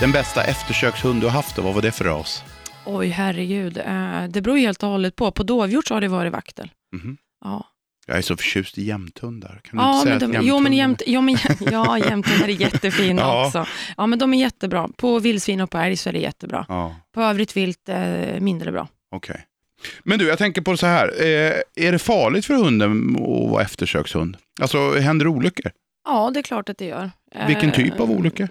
Den 0.00 0.12
bästa 0.12 0.44
eftersökshund 0.44 1.20
du 1.20 1.26
har 1.26 1.32
haft, 1.32 1.56
då, 1.56 1.62
vad 1.62 1.74
var 1.74 1.82
det 1.82 1.92
för 1.92 2.04
ras? 2.04 2.44
Oj, 2.84 3.08
herregud. 3.08 3.78
Eh, 3.78 4.24
det 4.28 4.40
beror 4.42 4.56
helt 4.56 4.82
och 4.82 4.88
hållet 4.88 5.16
på. 5.16 5.30
På 5.30 5.42
dovhjort 5.42 5.86
så 5.86 5.94
har 5.94 6.00
det 6.00 6.08
varit 6.08 6.32
vaktel. 6.32 6.70
Mhm. 6.92 7.16
Ja. 7.44 7.66
Jag 8.06 8.18
är 8.18 8.22
så 8.22 8.36
förtjust 8.36 8.78
i 8.78 8.82
jämthundar. 8.84 9.60
Kan 9.64 9.78
du 9.78 9.84
Ja, 9.84 9.92
inte 9.94 10.02
säga 10.04 10.18
men 10.28 10.36
att 10.36 10.42
de, 10.42 10.48
jo, 10.48 10.58
men 10.60 10.72
jämt, 10.72 11.02
jo, 11.06 11.20
men, 11.20 11.36
ja, 11.70 11.98
jämthundar 11.98 12.48
är 12.48 12.60
jättefina 12.60 13.22
Ja. 13.24 13.46
också. 13.46 13.66
Ja, 13.96 14.06
men 14.06 14.18
de 14.18 14.34
är 14.34 14.38
jättebra. 14.38 14.88
På 14.96 15.18
vildsvin 15.18 15.60
och 15.60 15.70
på 15.70 15.78
älg 15.78 15.96
så 15.96 16.08
är 16.08 16.12
det 16.12 16.18
jättebra. 16.18 16.66
Ja, 16.68 16.96
På 17.14 17.20
övrigt 17.22 17.56
vilt 17.56 17.88
eh, 17.88 18.40
mindre 18.40 18.72
bra. 18.72 18.88
okej. 19.14 19.44
Men 20.04 20.18
du, 20.18 20.26
jag 20.28 20.38
tänker 20.38 20.62
på 20.62 20.76
så 20.76 20.86
här. 20.86 21.08
Eh, 21.22 21.52
är 21.86 21.92
det 21.92 21.98
farligt 21.98 22.46
för 22.46 22.54
hunden 22.54 23.16
att 23.16 23.50
vara 23.50 23.62
eftersökshund? 23.62 24.36
Alltså, 24.60 24.98
händer 24.98 25.24
det 25.24 25.30
olyckor? 25.30 25.72
Ja, 26.04 26.30
det 26.34 26.40
är 26.40 26.42
klart 26.42 26.68
att 26.68 26.78
det 26.78 26.84
gör. 26.84 27.10
Vilken 27.46 27.68
Eh, 27.70 27.74
typ 27.74 28.00
av 28.00 28.10
olyckor? 28.10 28.48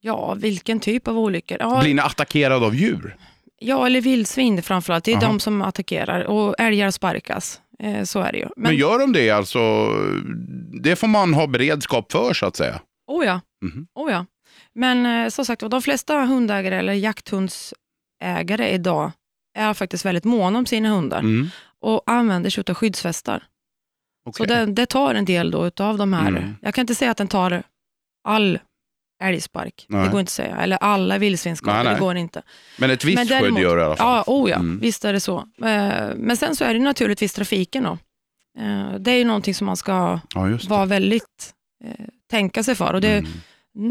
Ja, 0.00 0.34
vilken 0.34 0.80
typ 0.80 1.08
av 1.08 1.18
olyckor? 1.18 1.56
Ja, 1.60 1.80
Blir 1.82 1.94
ni 1.94 2.00
attackerad 2.00 2.64
av 2.64 2.74
djur? 2.74 3.16
ja 3.58 3.86
eller 3.86 4.00
vildsvin 4.00 4.62
framförallt. 4.62 5.04
Det 5.04 5.12
är 5.12 5.16
Aha. 5.16 5.26
de 5.26 5.40
som 5.40 5.62
attackerar 5.62 6.24
och 6.24 6.54
älgar 6.60 6.90
sparkas. 6.90 7.60
Eh, 7.78 8.02
så 8.04 8.20
är 8.20 8.32
det 8.32 8.38
ju. 8.38 8.44
Men, 8.44 8.52
Men, 8.62 8.76
gör 8.76 8.98
de 8.98 9.12
det 9.12 9.30
alltså? 9.30 9.88
Det 10.82 10.96
får 10.96 11.08
man 11.08 11.34
ha 11.34 11.46
beredskap 11.46 12.12
för 12.12 12.34
så 12.34 12.46
att 12.46 12.56
säga. 12.56 12.80
oh 13.06 13.24
ja, 13.26 13.40
Mhm. 13.64 13.86
oh 13.94 14.10
ja. 14.12 14.26
Men 14.74 15.06
eh, 15.06 15.28
som 15.28 15.44
sagt 15.44 15.70
de 15.70 15.82
flesta 15.82 16.24
hundägare 16.24 16.74
eller 16.76 16.92
jakthundsägare 16.92 18.68
idag 18.74 19.10
är 19.58 19.74
faktiskt 19.74 20.04
väldigt 20.04 20.24
måna 20.24 20.58
om 20.58 20.66
sina 20.66 20.88
hundar 20.88 21.18
Mm. 21.18 21.48
och 21.80 22.02
använder 22.06 22.50
sig 22.50 22.64
av 22.68 22.74
skyddsvästar. 22.74 23.42
Så 24.24 24.30
Okej. 24.30 24.46
det, 24.46 24.66
det 24.66 24.86
tar 24.86 25.14
en 25.14 25.24
del 25.24 25.50
då 25.50 25.66
utav 25.66 25.98
de 25.98 26.12
här. 26.12 26.28
Mm. 26.28 26.56
Jag 26.62 26.74
kan 26.74 26.82
inte 26.82 26.94
säga 26.94 27.10
att 27.10 27.16
den 27.16 27.28
tar 27.28 27.62
all 28.24 28.58
älgspark. 29.22 29.86
Nej. 29.88 30.04
Det 30.04 30.10
går 30.10 30.20
inte 30.20 30.28
att 30.30 30.32
säga. 30.32 30.56
Eller 30.56 30.76
alla 30.76 31.18
vildsvinsskador. 31.18 31.74
Nej, 31.74 31.84
nej. 31.84 31.94
Det 31.94 32.00
går 32.00 32.16
inte. 32.16 32.42
Men 32.78 32.90
ett 32.90 33.04
visst 33.04 33.18
skydd 33.32 33.58
gör 33.58 33.76
det 33.76 33.82
i 33.82 33.84
alla 33.84 33.96
fall. 33.96 34.06
Ja, 34.06 34.24
oh 34.26 34.50
ja, 34.50 34.56
Mm. 34.56 34.78
visst 34.80 35.04
är 35.04 35.12
det 35.12 35.20
så. 35.20 35.38
Eh, 35.38 36.08
Men 36.16 36.36
sen 36.36 36.56
så 36.56 36.64
är 36.64 36.74
det 36.74 36.80
naturligtvis 36.80 37.32
trafiken 37.34 37.82
då. 37.82 37.98
Eh, 38.62 38.94
Det 38.98 39.10
är 39.10 39.16
ju 39.16 39.24
någonting 39.24 39.54
som 39.54 39.66
man 39.66 39.76
ska 39.76 40.20
Ja, 40.34 40.58
vara 40.68 40.84
väldigt, 40.86 41.52
eh, 41.84 42.04
tänka 42.30 42.62
sig 42.62 42.74
för. 42.74 42.94
Och 42.94 43.00
det, 43.00 43.18
Mm. 43.18 43.28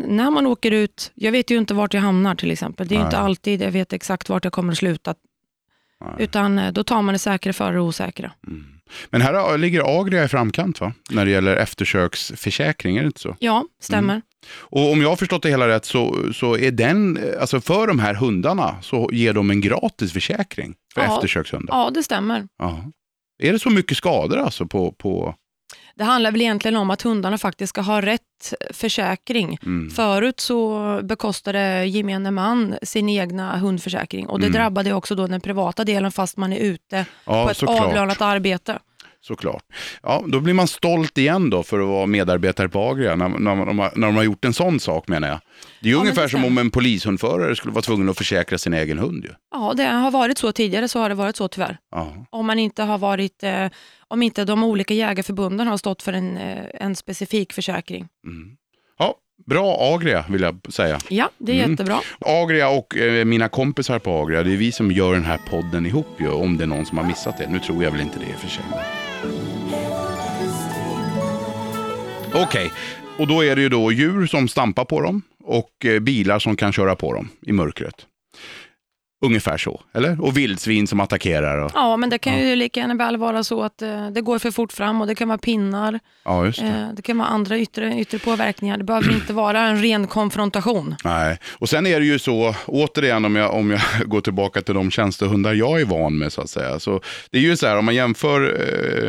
När 0.07 0.31
man 0.31 0.45
åker 0.47 0.71
ut, 0.71 1.11
jag 1.15 1.31
vet 1.31 1.51
ju 1.51 1.57
inte 1.57 1.73
vart 1.73 1.93
jag 1.93 2.01
hamnar 2.01 2.35
till 2.35 2.51
exempel. 2.51 2.88
Det 2.88 2.95
är 2.95 2.97
ju 3.00 3.05
inte 3.05 3.17
Nej. 3.17 3.25
alltid 3.25 3.61
jag 3.61 3.71
vet 3.71 3.93
exakt 3.93 4.29
vart 4.29 4.43
jag 4.43 4.53
kommer 4.53 4.71
att 4.71 4.77
sluta. 4.77 5.15
Nej. 6.01 6.09
Utan 6.19 6.61
då 6.73 6.83
tar 6.83 7.01
man 7.01 7.13
det 7.13 7.19
säkra 7.19 7.53
före 7.53 7.73
det 7.73 7.79
osäkra. 7.79 8.31
Mm. 8.47 8.65
Men 9.10 9.21
här 9.21 9.57
ligger 9.57 10.00
Agria 10.00 10.24
i 10.24 10.27
framkant 10.27 10.81
va? 10.81 10.93
När 11.10 11.25
det 11.25 11.31
gäller 11.31 11.55
eftersöksförsäkring, 11.55 12.98
är 12.98 13.01
det 13.01 13.07
inte 13.07 13.19
så? 13.19 13.36
Ja, 13.39 13.65
stämmer. 13.81 14.13
Mm. 14.13 14.21
Och 14.60 14.91
om 14.91 15.01
jag 15.01 15.10
har 15.10 15.15
förstått 15.15 15.43
det 15.43 15.50
hela 15.50 15.67
rätt 15.67 15.86
så, 15.86 16.33
så 16.33 16.57
är 16.57 16.71
den, 16.71 17.19
alltså 17.39 17.62
för 17.62 17.88
de 17.88 18.00
här 18.00 18.13
hundarna 18.13 18.75
så 18.81 19.10
ger 19.13 19.33
de 19.33 19.50
en 19.50 19.62
gratis 19.62 20.13
försäkring 20.13 20.74
för 20.93 21.01
Ja. 21.01 21.15
eftersökshundar. 21.15 21.75
Ja, 21.75 21.89
det 21.89 22.03
stämmer. 22.03 22.48
Ja. 22.57 22.83
Är 23.43 23.51
det 23.53 23.60
så 23.60 23.69
mycket 23.69 23.98
skador 23.98 24.38
alltså 24.38 24.65
på... 24.65 24.91
på... 24.91 25.36
Det 25.95 26.03
handlar 26.03 26.31
väl 26.31 26.41
egentligen 26.41 26.75
om 26.77 26.89
att 26.89 27.01
hundarna 27.01 27.38
faktiskt 27.38 27.69
ska 27.69 27.81
ha 27.81 28.01
rätt 28.01 28.21
försäkring. 28.71 29.57
Mm. 29.65 29.89
Förut 29.91 30.39
så 30.39 31.00
bekostade 31.03 31.86
gemene 31.86 32.31
man 32.31 32.75
sin 32.83 33.10
egna 33.10 33.57
hundförsäkring 33.57 34.27
och 34.27 34.39
det 34.39 34.45
Mm. 34.45 34.53
drabbade 34.60 34.93
också 34.93 35.15
då 35.15 35.27
den 35.27 35.41
privata 35.41 35.83
delen 35.83 36.12
fast 36.12 36.38
man 36.38 36.53
är 36.53 36.57
ute 36.60 37.05
Ja, 37.25 37.43
på 37.43 37.50
ett 37.51 37.57
såklart. 37.57 37.81
avlönat 37.81 38.21
arbete. 38.21 38.79
Såklart. 39.21 39.63
Ja, 40.03 40.23
då 40.27 40.39
blir 40.39 40.53
man 40.53 40.67
stolt 40.67 41.17
igen 41.17 41.49
då 41.49 41.63
för 41.63 41.79
att 41.79 41.87
vara 41.87 42.05
medarbetare 42.05 42.69
på 42.69 42.89
Agria 42.89 43.15
när, 43.15 43.29
när, 43.29 43.55
har, 43.55 43.73
när 43.95 44.07
de 44.07 44.15
har 44.15 44.23
gjort 44.23 44.45
en 44.45 44.53
sån 44.53 44.79
sak 44.79 45.07
menar 45.07 45.27
jag. 45.27 45.39
Det 45.79 45.87
är 45.87 45.89
ju 45.89 45.95
Ja, 45.95 45.99
ungefär 46.01 46.27
som 46.27 46.45
om 46.45 46.57
en 46.57 46.71
polishundförare 46.71 47.55
skulle 47.55 47.73
vara 47.73 47.81
tvungen 47.81 48.09
att 48.09 48.17
försäkra 48.17 48.57
sin 48.57 48.73
egen 48.73 48.97
hund. 48.99 49.23
Ju. 49.23 49.29
Ja, 49.51 49.73
det 49.77 49.83
har 49.83 50.11
varit 50.11 50.37
så 50.37 50.51
tidigare, 50.51 50.87
så 50.87 50.99
har 50.99 51.09
det 51.09 51.15
varit 51.15 51.35
så 51.35 51.47
tyvärr. 51.47 51.77
Ja. 51.91 52.25
Om 52.29 52.45
man 52.45 52.59
inte 52.59 52.83
har 52.83 52.97
varit, 52.97 53.43
eh, 53.43 53.67
om 54.07 54.23
inte 54.23 54.45
de 54.45 54.63
olika 54.63 54.93
jägarförbunden 54.93 55.67
har 55.67 55.77
stått 55.77 56.01
för 56.01 56.13
en, 56.13 56.37
eh, 56.37 56.65
en 56.73 56.95
specifik 56.95 57.53
försäkring. 57.53 58.07
Mm. 58.25 58.51
ja, 58.99 59.15
bra 59.45 59.93
Agria 59.95 60.25
vill 60.29 60.41
jag 60.41 60.59
säga. 60.69 60.99
Ja, 61.09 61.29
det 61.37 61.51
är 61.51 61.55
Mm. 61.59 61.71
jättebra. 61.71 61.99
Agria 62.25 62.69
och 62.69 62.97
eh, 62.97 63.25
mina 63.25 63.49
kompisar 63.49 63.99
på 63.99 64.21
Agria, 64.21 64.43
det 64.43 64.53
är 64.53 64.57
vi 64.57 64.71
som 64.71 64.91
gör 64.91 65.13
den 65.13 65.25
här 65.25 65.39
podden 65.49 65.85
ihop 65.85 66.07
ju, 66.19 66.29
om 66.29 66.57
det 66.57 66.63
är 66.63 66.67
någon 66.67 66.85
som 66.85 66.97
har 66.97 67.05
missat 67.05 67.37
det. 67.37 67.47
Nu 67.49 67.59
tror 67.59 67.83
jag 67.83 67.91
väl 67.91 68.01
inte 68.01 68.19
det 68.19 68.25
i 68.25 68.35
och 68.35 68.39
för 68.39 68.47
sig. 68.49 68.63
Okej, 72.33 72.71
och 73.17 73.27
då 73.27 73.43
är 73.43 73.55
det 73.55 73.61
ju 73.61 73.69
då 73.69 73.91
djur 73.91 74.25
som 74.27 74.47
stampar 74.47 74.85
på 74.85 75.01
dem 75.01 75.21
och 75.43 75.85
eh, 75.85 76.00
bilar 76.00 76.39
som 76.39 76.55
kan 76.55 76.73
köra 76.73 76.95
på 76.95 77.13
dem 77.13 77.29
i 77.41 77.51
mörkret. 77.51 77.95
Ungefär 79.25 79.57
så, 79.57 79.81
eller? 79.93 80.21
Och 80.21 80.38
vildsvin 80.38 80.88
som 80.88 81.00
attackerar. 81.00 81.57
Och, 81.57 81.71
Ja, 81.75 81.97
men 81.97 82.09
det 82.09 82.17
kan 82.17 82.39
ju 82.47 82.55
lika 82.55 82.79
gärna 82.79 82.95
väl 82.95 83.17
vara 83.17 83.43
så 83.43 83.63
att 83.63 83.81
eh, 83.81 84.09
det 84.09 84.21
går 84.21 84.39
för 84.39 84.51
fort 84.51 84.71
fram 84.73 85.01
och 85.01 85.07
det 85.07 85.15
kan 85.15 85.27
vara 85.27 85.38
pinnar. 85.38 86.00
ja, 86.25 86.45
just 86.45 86.59
det. 86.59 86.67
Eh, 86.67 86.93
det 86.95 87.01
kan 87.01 87.17
vara 87.17 87.27
andra 87.27 87.57
yttre, 87.57 88.00
yttre 88.00 88.19
påverkningar. 88.19 88.77
Det 88.77 88.83
behöver 88.83 89.11
inte 89.13 89.33
vara 89.33 89.59
en 89.61 89.81
ren 89.81 90.07
konfrontation. 90.07 90.95
Nej, 91.03 91.38
och 91.59 91.69
sen 91.69 91.88
är 91.88 92.00
det 92.00 92.05
ju 92.05 92.19
så, 92.19 92.55
återigen 92.65 93.25
om 93.25 93.35
jag, 93.35 93.53
om 93.53 93.71
jag 93.71 93.81
går 94.05 94.21
tillbaka 94.21 94.61
till 94.61 94.73
de 94.75 94.91
tjänstehundar 94.91 95.53
jag 95.53 95.81
är 95.81 95.85
van 95.85 96.17
med 96.17 96.33
så 96.33 96.41
att 96.41 96.50
säga. 96.50 96.79
Så 96.79 97.01
det 97.31 97.38
är 97.38 97.41
ju 97.41 97.57
så 97.57 97.67
här, 97.67 97.77
om 97.77 97.85
man 97.85 97.95
jämför 97.95 98.41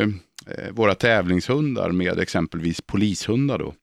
eh, 0.01 0.07
Eh, 0.47 0.71
våra 0.71 0.95
tävlingshundar 0.95 1.91
med 1.91 2.19
exempelvis 2.19 2.81
polishundar 2.81 3.59
då. 3.59 3.73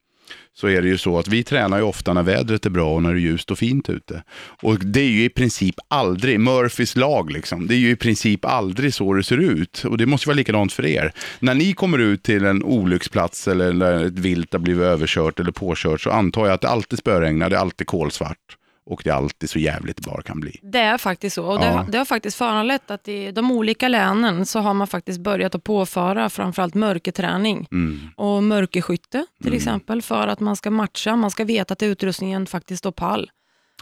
Så 0.55 0.69
är 0.69 0.83
det 0.83 0.89
ju 0.89 0.99
så 0.99 1.19
att 1.19 1.29
vi 1.29 1.43
tränar 1.43 1.79
ju 1.79 1.83
ofta 1.83 2.13
när 2.13 2.23
vädret 2.23 2.67
är 2.67 2.71
bra 2.71 2.95
och 2.95 3.03
när 3.03 3.13
det 3.13 3.19
är 3.19 3.21
ljust 3.21 3.51
och 3.51 3.59
fint 3.59 3.91
ute. 3.91 4.23
Och 4.63 4.79
det 4.79 5.01
är 5.01 5.09
ju 5.09 5.25
i 5.25 5.29
princip 5.29 5.75
aldrig, 5.89 6.41
Murphys 6.41 6.97
lag 6.97 7.31
liksom, 7.31 7.67
det 7.67 7.75
är 7.75 7.79
ju 7.79 7.91
i 7.91 7.97
princip 7.97 8.45
aldrig 8.45 8.95
så 8.95 9.15
det 9.15 9.23
ser 9.23 9.39
ut. 9.39 9.85
Och 9.85 9.99
det 9.99 10.07
måste 10.07 10.29
vara 10.29 10.37
likadant 10.37 10.73
för 10.73 10.87
er. 10.87 11.13
När 11.41 11.55
ni 11.55 11.73
kommer 11.73 11.99
ut 11.99 12.23
till 12.23 12.45
en 12.45 12.63
olycksplats 12.63 13.49
eller 13.49 13.73
när 13.73 14.05
ett 14.05 14.19
vilt 14.19 14.53
har 14.53 14.61
blivit 14.61 14.83
överkört 14.83 15.41
eller 15.41 15.53
påkört 15.53 16.01
så 16.01 16.11
antar 16.11 16.47
jag 16.47 16.55
att 16.55 16.61
det 16.61 16.69
alltid 16.69 16.99
spöregnar, 16.99 17.51
det 17.51 17.57
är 17.57 17.61
alltid 17.61 17.87
kolsvart. 17.87 18.57
Och 18.91 19.01
det 19.05 19.11
är 19.11 19.15
alltid 19.15 19.51
så 19.51 19.59
jävligt 19.59 19.97
det 19.97 20.03
bara 20.11 20.23
kan 20.23 20.41
bli. 20.41 20.59
Det 20.63 20.79
är 20.79 20.99
faktiskt 20.99 21.35
så. 21.35 21.45
Och 21.45 21.59
det, 21.61 21.67
Ja. 21.67 21.87
det 21.93 21.99
har 21.99 22.05
faktiskt 22.05 22.37
föranlett 22.37 22.91
att 22.91 23.09
i 23.09 23.33
de 23.33 23.51
olika 23.51 23.89
länen 23.89 24.47
så 24.47 24.59
har 24.59 24.75
man 24.75 24.87
faktiskt 24.87 25.21
börjat 25.21 25.55
att 25.55 25.65
påföra 25.65 26.31
framförallt 26.31 26.75
mörkerträning 26.75 27.67
Mm. 27.73 28.01
och 28.17 28.43
mörkerskytte 28.43 29.27
till 29.39 29.47
Mm. 29.49 29.57
exempel 29.57 30.03
för 30.03 30.29
att 30.29 30.41
man 30.41 30.57
ska 30.57 30.71
matcha, 30.71 31.17
man 31.17 31.31
ska 31.31 31.45
veta 31.45 31.73
att 31.73 31.83
utrustningen 31.83 32.47
faktiskt 32.47 32.79
står 32.79 32.93
pall. 32.93 33.31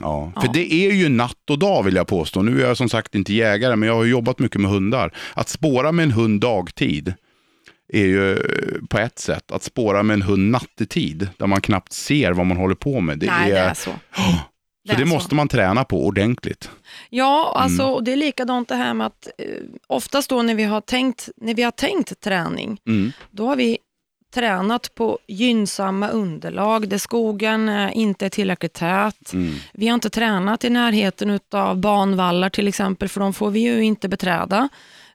Ja, 0.00 0.32
Ja. 0.34 0.40
för 0.40 0.48
det 0.52 0.72
är 0.74 0.92
ju 0.92 1.08
natt 1.08 1.50
och 1.50 1.58
dag 1.58 1.82
vill 1.82 1.94
jag 1.96 2.06
påstå. 2.06 2.42
Nu 2.42 2.62
är 2.62 2.66
jag 2.66 2.76
som 2.76 2.88
sagt 2.88 3.14
inte 3.14 3.32
jägare, 3.34 3.76
men 3.76 3.86
jag 3.88 3.96
har 3.96 4.04
jobbat 4.04 4.38
mycket 4.38 4.60
med 4.60 4.70
hundar. 4.70 5.12
Att 5.34 5.48
spåra 5.48 5.92
med 5.92 6.02
en 6.02 6.12
hund 6.12 6.40
dagtid 6.40 7.14
är 7.92 8.04
ju 8.06 8.36
på 8.90 8.98
ett 8.98 9.18
sätt. 9.18 9.52
Att 9.52 9.62
spåra 9.62 10.02
med 10.02 10.14
en 10.14 10.22
hund 10.22 10.50
nattetid, 10.50 11.28
där 11.36 11.46
man 11.46 11.60
knappt 11.60 11.92
ser 11.92 12.32
vad 12.32 12.46
man 12.46 12.56
håller 12.56 12.74
på 12.74 13.00
med. 13.00 13.18
Det 13.18 13.26
Nej, 13.26 13.50
är, 13.50 13.54
det 13.54 13.60
är 13.60 13.74
så. 13.74 13.90
det 14.84 14.92
är 14.92 14.98
så. 14.98 15.06
måste 15.06 15.34
man 15.34 15.48
träna 15.48 15.84
på 15.84 16.06
ordentligt. 16.06 16.70
Ja, 17.10 17.52
alltså, 17.56 17.82
Mm. 17.82 17.94
och 17.94 18.04
det 18.04 18.12
är 18.12 18.16
likadant 18.16 18.68
det 18.68 18.74
här 18.74 18.94
med 18.94 19.06
att 19.06 19.28
eh, 19.38 19.44
oftast 19.86 20.30
då 20.30 20.42
när 20.42 20.54
vi, 20.54 20.64
har 20.64 20.80
tänkt, 20.80 21.28
när 21.36 21.54
vi 21.54 21.62
har 21.62 21.70
tänkt 21.70 22.20
träning, 22.20 22.80
Mm. 22.86 23.12
då 23.30 23.46
har 23.46 23.56
vi 23.56 23.78
tränat 24.34 24.94
på 24.94 25.18
gynnsamma 25.28 26.08
underlag 26.08 26.88
där 26.88 26.98
skogen 26.98 27.68
eh, 27.68 27.96
inte 27.98 28.26
är 28.26 28.30
tillräckligt 28.30 28.72
tät. 28.72 29.32
Mm. 29.32 29.54
Vi 29.72 29.88
har 29.88 29.94
inte 29.94 30.10
tränat 30.10 30.64
i 30.64 30.70
närheten 30.70 31.40
av 31.52 31.76
banvallar 31.76 32.50
till 32.50 32.68
exempel, 32.68 33.08
för 33.08 33.20
de 33.20 33.34
får 33.34 33.50
vi 33.50 33.60
ju 33.60 33.84
inte 33.84 34.08
beträda. 34.08 34.68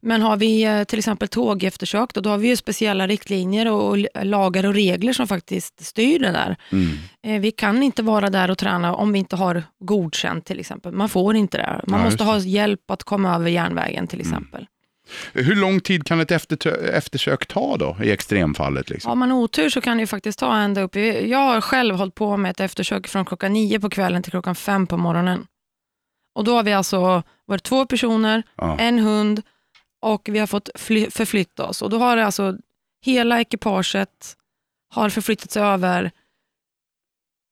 Men 0.06 0.22
har 0.22 0.38
vi 0.38 0.64
eh, 0.64 0.84
till 0.84 1.00
exempel 1.00 1.28
tågeftersök, 1.28 2.14
då, 2.14 2.22
då 2.22 2.30
har 2.30 2.38
vi 2.38 2.58
speciella 2.58 3.08
riktlinjer 3.08 3.72
och, 3.72 3.90
och 3.90 3.98
lagar 4.26 4.66
och 4.66 4.74
regler 4.74 5.14
som 5.14 5.28
faktiskt 5.28 5.86
styr 5.86 6.20
det 6.20 6.32
där. 6.32 6.56
Mm. 6.72 6.98
Eh, 7.24 7.42
Vi 7.42 7.52
kan 7.52 7.84
inte 7.84 8.04
vara 8.04 8.30
där 8.30 8.52
och 8.52 8.58
träna 8.58 8.96
om 8.96 9.12
vi 9.14 9.20
inte 9.20 9.36
har 9.36 9.64
godkänt 9.80 10.46
till 10.46 10.60
exempel. 10.60 10.92
Man 10.94 11.10
får 11.10 11.36
inte 11.36 11.58
det. 11.58 11.82
Man 11.88 12.00
Ja, 12.00 12.06
måste 12.06 12.24
ha 12.24 12.38
hjälp 12.40 12.92
att 12.92 13.04
komma 13.04 13.36
över 13.36 13.50
järnvägen 13.50 14.08
till 14.08 14.20
exempel. 14.20 14.66
Hur 15.34 15.56
lång 15.56 15.80
tid 15.80 16.06
kan 16.06 16.20
ett 16.20 16.32
eftersök 16.32 17.46
ta 17.46 17.78
då, 17.78 17.98
i 18.04 18.12
extremfallet? 18.12 18.90
Liksom? 18.90 19.10
Har 19.10 19.16
man 19.16 19.32
otur 19.32 19.70
så 19.70 19.82
kan 19.82 19.98
det 19.98 20.08
faktiskt 20.08 20.40
ta 20.40 20.58
ända 20.58 20.82
upp. 20.82 20.96
Jag 21.26 21.38
har 21.38 21.62
själv 21.62 21.96
hållit 21.96 22.16
på 22.16 22.38
med 22.38 22.52
ett 22.52 22.60
eftersök 22.60 23.08
från 23.08 23.26
klockan 23.26 23.54
nio 23.54 23.80
på 23.80 23.90
kvällen 23.90 24.24
till 24.24 24.32
klockan 24.32 24.56
fem 24.56 24.88
på 24.88 24.98
morgonen. 24.98 25.46
Och 26.36 26.44
då 26.44 26.56
har 26.56 26.64
vi 26.64 26.74
alltså 26.74 27.24
varit 27.46 27.64
två 27.64 27.86
personer, 27.86 28.44
Ja. 28.58 28.78
en 28.80 29.00
hund 29.00 29.42
och 30.04 30.30
vi 30.32 30.40
har 30.40 30.48
fått 30.48 30.70
fly- 30.76 31.10
förflytta 31.12 31.66
oss. 31.68 31.82
Och 31.82 31.90
då 31.90 31.98
har 31.98 32.18
alltså 32.18 32.58
hela 33.06 33.40
ekipaget 33.42 34.36
har 34.90 35.10
förflyttat 35.10 35.52
sig 35.52 35.62
över 35.64 36.12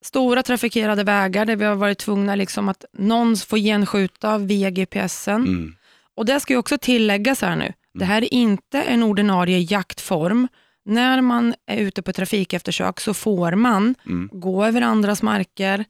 stora 0.06 0.44
trafikerade 0.44 1.04
vägar 1.04 1.46
där 1.46 1.56
vi 1.56 1.66
har 1.66 1.76
varit 1.76 1.98
tvungna 2.00 2.36
liksom 2.36 2.70
att 2.70 2.86
någon 2.94 3.36
får 3.38 3.58
genskjuta 3.58 4.38
via 4.38 4.70
GPSen. 4.70 5.42
Mm. 5.48 5.76
Och 6.16 6.26
det 6.26 6.40
ska 6.40 6.54
ju 6.54 6.58
också 6.60 6.78
tilläggas 6.78 7.42
här 7.42 7.56
nu. 7.56 7.74
Det 7.94 8.06
här 8.06 8.22
är 8.22 8.34
inte 8.34 8.82
en 8.82 9.04
ordinarie 9.04 9.60
jaktform. 9.60 10.48
När 10.86 11.22
man 11.22 11.54
är 11.68 11.78
ute 11.78 12.02
på 12.02 12.14
trafikeftersök 12.14 13.00
så 13.00 13.14
får 13.14 13.56
man 13.56 13.96
Mm. 14.06 14.30
gå 14.34 14.66
över 14.66 14.82
andras 14.82 15.22
marker, 15.24 15.86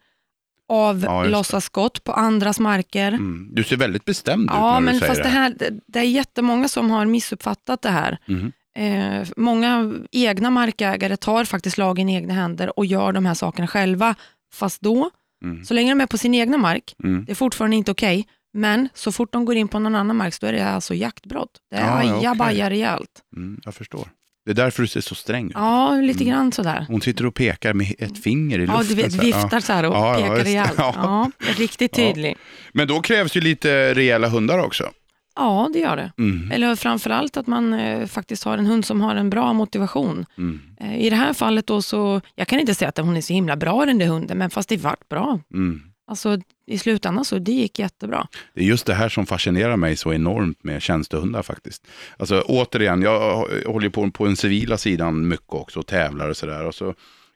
Ja, 0.71 1.09
avlossa 1.09 1.61
skott 1.61 2.03
på 2.03 2.11
andras 2.13 2.59
marker. 2.59 3.07
Mm. 3.07 3.49
Du 3.51 3.63
ser 3.63 3.77
väldigt 3.77 4.05
bestämd 4.05 4.43
ut 4.43 4.51
Ja, 4.53 4.73
när 4.73 4.79
men 4.81 4.93
du 4.93 4.99
säger 4.99 5.13
fast 5.13 5.23
det 5.23 5.29
här, 5.29 5.53
det, 5.59 5.69
det 5.87 5.99
är 5.99 6.03
jättemånga 6.03 6.67
som 6.67 6.91
har 6.91 7.05
missuppfattat 7.05 7.81
det 7.81 7.89
här. 7.89 8.17
Mm. 8.27 8.51
Eh, 8.75 9.27
många 9.37 9.93
egna 10.11 10.49
markägare 10.49 11.17
tar 11.17 11.45
faktiskt 11.45 11.77
lagen 11.77 12.09
i 12.09 12.15
egna 12.15 12.33
händer 12.33 12.79
och 12.79 12.85
gör 12.85 13.11
de 13.13 13.25
här 13.25 13.33
sakerna 13.33 13.67
själva. 13.67 14.15
Fast 14.53 14.81
då, 14.81 15.09
Mm. 15.43 15.65
så 15.65 15.73
länge 15.73 15.91
de 15.91 16.01
är 16.01 16.05
på 16.07 16.17
sin 16.17 16.33
egna 16.33 16.57
mark, 16.57 16.95
Mm. 17.03 17.25
det 17.25 17.31
är 17.31 17.35
fortfarande 17.35 17.75
inte 17.75 17.91
okej. 17.91 18.27
Men 18.53 18.89
så 18.93 19.11
fort 19.11 19.33
de 19.33 19.45
går 19.45 19.55
in 19.55 19.67
på 19.67 19.79
någon 19.79 19.95
annan 19.95 20.15
mark 20.15 20.33
så 20.33 20.45
är 20.45 20.53
det 20.53 20.65
alltså 20.69 20.93
jaktbrott. 20.93 21.49
Det 21.71 21.77
är 21.77 21.81
Ja, 21.87 22.03
ja, 22.03 22.19
ajabaja 22.19 22.51
okej. 22.65 22.69
rejält. 22.69 23.09
Mm. 23.35 23.59
Jag 23.65 23.73
förstår. 23.75 24.07
Det 24.45 24.51
är 24.51 24.55
därför 24.55 24.81
du 24.83 24.87
ser 24.87 25.01
så 25.01 25.15
sträng 25.15 25.45
ut. 25.47 25.51
Ja, 25.55 25.91
lite 25.95 26.23
grann 26.23 26.51
sådär. 26.51 26.85
Hon 26.87 27.01
sitter 27.01 27.25
och 27.25 27.35
pekar 27.35 27.73
med 27.73 27.93
ett 27.99 28.23
finger 28.23 28.59
i 28.59 28.61
luften. 28.67 28.77
Ja, 28.81 28.87
du 28.89 28.95
vet. 28.95 29.13
Ja. 29.13 29.21
viftar 29.21 29.59
så 29.59 29.73
här 29.73 29.83
och 29.85 29.95
Ja, 29.95 30.19
ja, 30.19 30.21
pekar 30.21 30.35
det. 30.35 30.43
rejält. 30.43 30.73
Ja. 30.77 30.93
Ja, 30.97 31.31
riktigt 31.57 31.97
Ja. 31.97 32.07
tydlig. 32.07 32.37
Men 32.73 32.87
då 32.87 33.01
krävs 33.01 33.37
ju 33.37 33.41
lite 33.41 33.93
rejäla 33.93 34.27
hundar 34.29 34.59
också. 34.59 34.89
Ja, 35.35 35.69
det 35.73 35.79
gör 35.79 35.95
det. 35.95 36.11
Mm. 36.17 36.51
Eller 36.51 36.75
framförallt 36.75 37.37
att 37.37 37.47
man 37.47 37.73
eh, 37.73 38.07
faktiskt 38.07 38.43
har 38.43 38.57
en 38.57 38.65
hund 38.65 38.85
som 38.85 39.01
har 39.01 39.15
en 39.15 39.29
bra 39.29 39.53
motivation. 39.53 40.25
Mm. 40.37 40.59
Eh, 40.79 40.97
I 41.01 41.09
det 41.09 41.15
här 41.15 41.33
fallet 41.33 41.67
då 41.67 41.81
så, 41.81 42.21
jag 42.35 42.47
kan 42.47 42.59
inte 42.59 42.75
säga 42.75 42.89
att 42.89 42.97
hon 42.97 43.17
är 43.17 43.21
så 43.21 43.33
himla 43.33 43.55
bra 43.55 43.85
den 43.85 43.97
där 43.97 44.07
hunden, 44.07 44.37
men 44.37 44.49
fast 44.49 44.69
det 44.69 44.77
vart 44.77 45.09
bra. 45.09 45.39
Mm. 45.53 45.81
Alltså, 46.11 46.37
I 46.65 46.77
slutändan 46.77 47.25
så 47.25 47.39
det 47.39 47.51
gick 47.51 47.79
jättebra. 47.79 48.27
Det 48.53 48.61
är 48.61 48.65
just 48.65 48.85
det 48.85 48.93
här 48.93 49.09
som 49.09 49.25
fascinerar 49.25 49.77
mig 49.77 49.95
så 49.95 50.13
enormt 50.13 50.63
med 50.63 50.81
tjänstehundar 50.81 51.43
faktiskt. 51.43 51.87
Alltså 52.17 52.41
återigen, 52.41 53.01
jag 53.01 53.47
håller 53.65 53.89
på 53.89 54.11
på 54.11 54.25
den 54.25 54.35
civila 54.35 54.77
sidan 54.77 55.27
mycket 55.27 55.53
också 55.53 55.79
och 55.79 55.87
tävlar 55.87 56.29
och 56.29 56.37
sådär. 56.37 56.65
Och 56.65 56.75
så 56.75 56.93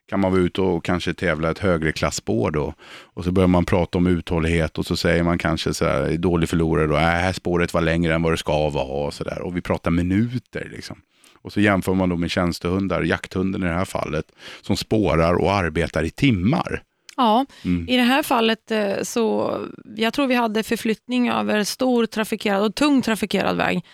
kan 0.08 0.20
man 0.20 0.32
vara 0.32 0.42
ute 0.42 0.60
och 0.60 0.84
kanske 0.84 1.14
tävla 1.14 1.50
ett 1.50 1.58
högre 1.58 1.92
klasspår 1.92 2.50
då. 2.50 2.74
Och 3.14 3.24
så 3.24 3.32
börjar 3.32 3.48
man 3.48 3.64
prata 3.64 3.98
om 3.98 4.06
uthållighet 4.06 4.78
och 4.78 4.86
så 4.86 4.96
säger 4.96 5.22
man 5.22 5.38
kanske 5.38 5.74
så 5.74 5.84
här, 5.84 6.16
dålig 6.16 6.48
förlorare 6.48 6.86
då, 6.86 6.96
äh, 6.96 7.00
här 7.00 7.32
spåret 7.32 7.74
var 7.74 7.80
längre 7.80 8.14
än 8.14 8.22
vad 8.22 8.32
det 8.32 8.36
ska 8.36 8.70
vara 8.70 9.06
och 9.06 9.14
så 9.14 9.24
där. 9.24 9.42
Och 9.42 9.56
vi 9.56 9.60
pratar 9.60 9.90
minuter 9.90 10.68
liksom. 10.72 10.96
Och 11.42 11.52
så 11.52 11.60
jämför 11.60 11.94
man 11.94 12.08
då 12.08 12.16
med 12.16 12.30
tjänstehundar, 12.30 13.02
jakthunden 13.02 13.62
i 13.62 13.66
det 13.66 13.72
här 13.72 13.84
fallet, 13.84 14.26
som 14.62 14.76
spårar 14.76 15.34
och 15.34 15.52
arbetar 15.52 16.04
i 16.04 16.10
timmar. 16.10 16.82
Ja, 17.16 17.46
mm. 17.64 17.88
i 17.88 17.96
det 17.96 18.02
här 18.02 18.22
fallet 18.22 18.70
eh, 18.70 19.02
så, 19.02 19.58
jag 19.96 20.12
tror 20.12 20.26
vi 20.26 20.34
hade 20.34 20.62
förflyttning 20.62 21.28
över 21.28 21.64
stor 21.64 22.06
trafikerad 22.06 22.62
och 22.64 22.74
tung 22.74 23.02
trafikerad 23.02 23.56
väg 23.56 23.84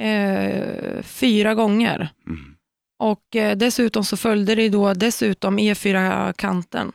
eh, 0.00 1.02
fyra 1.02 1.54
gånger. 1.54 2.08
Mm. 2.26 2.54
Och 2.98 3.36
eh, 3.36 3.56
dessutom 3.56 4.04
så 4.04 4.16
följde 4.16 4.54
det 4.54 4.68
då 4.68 4.94
dessutom 4.94 5.58
E4-kanten. 5.58 6.92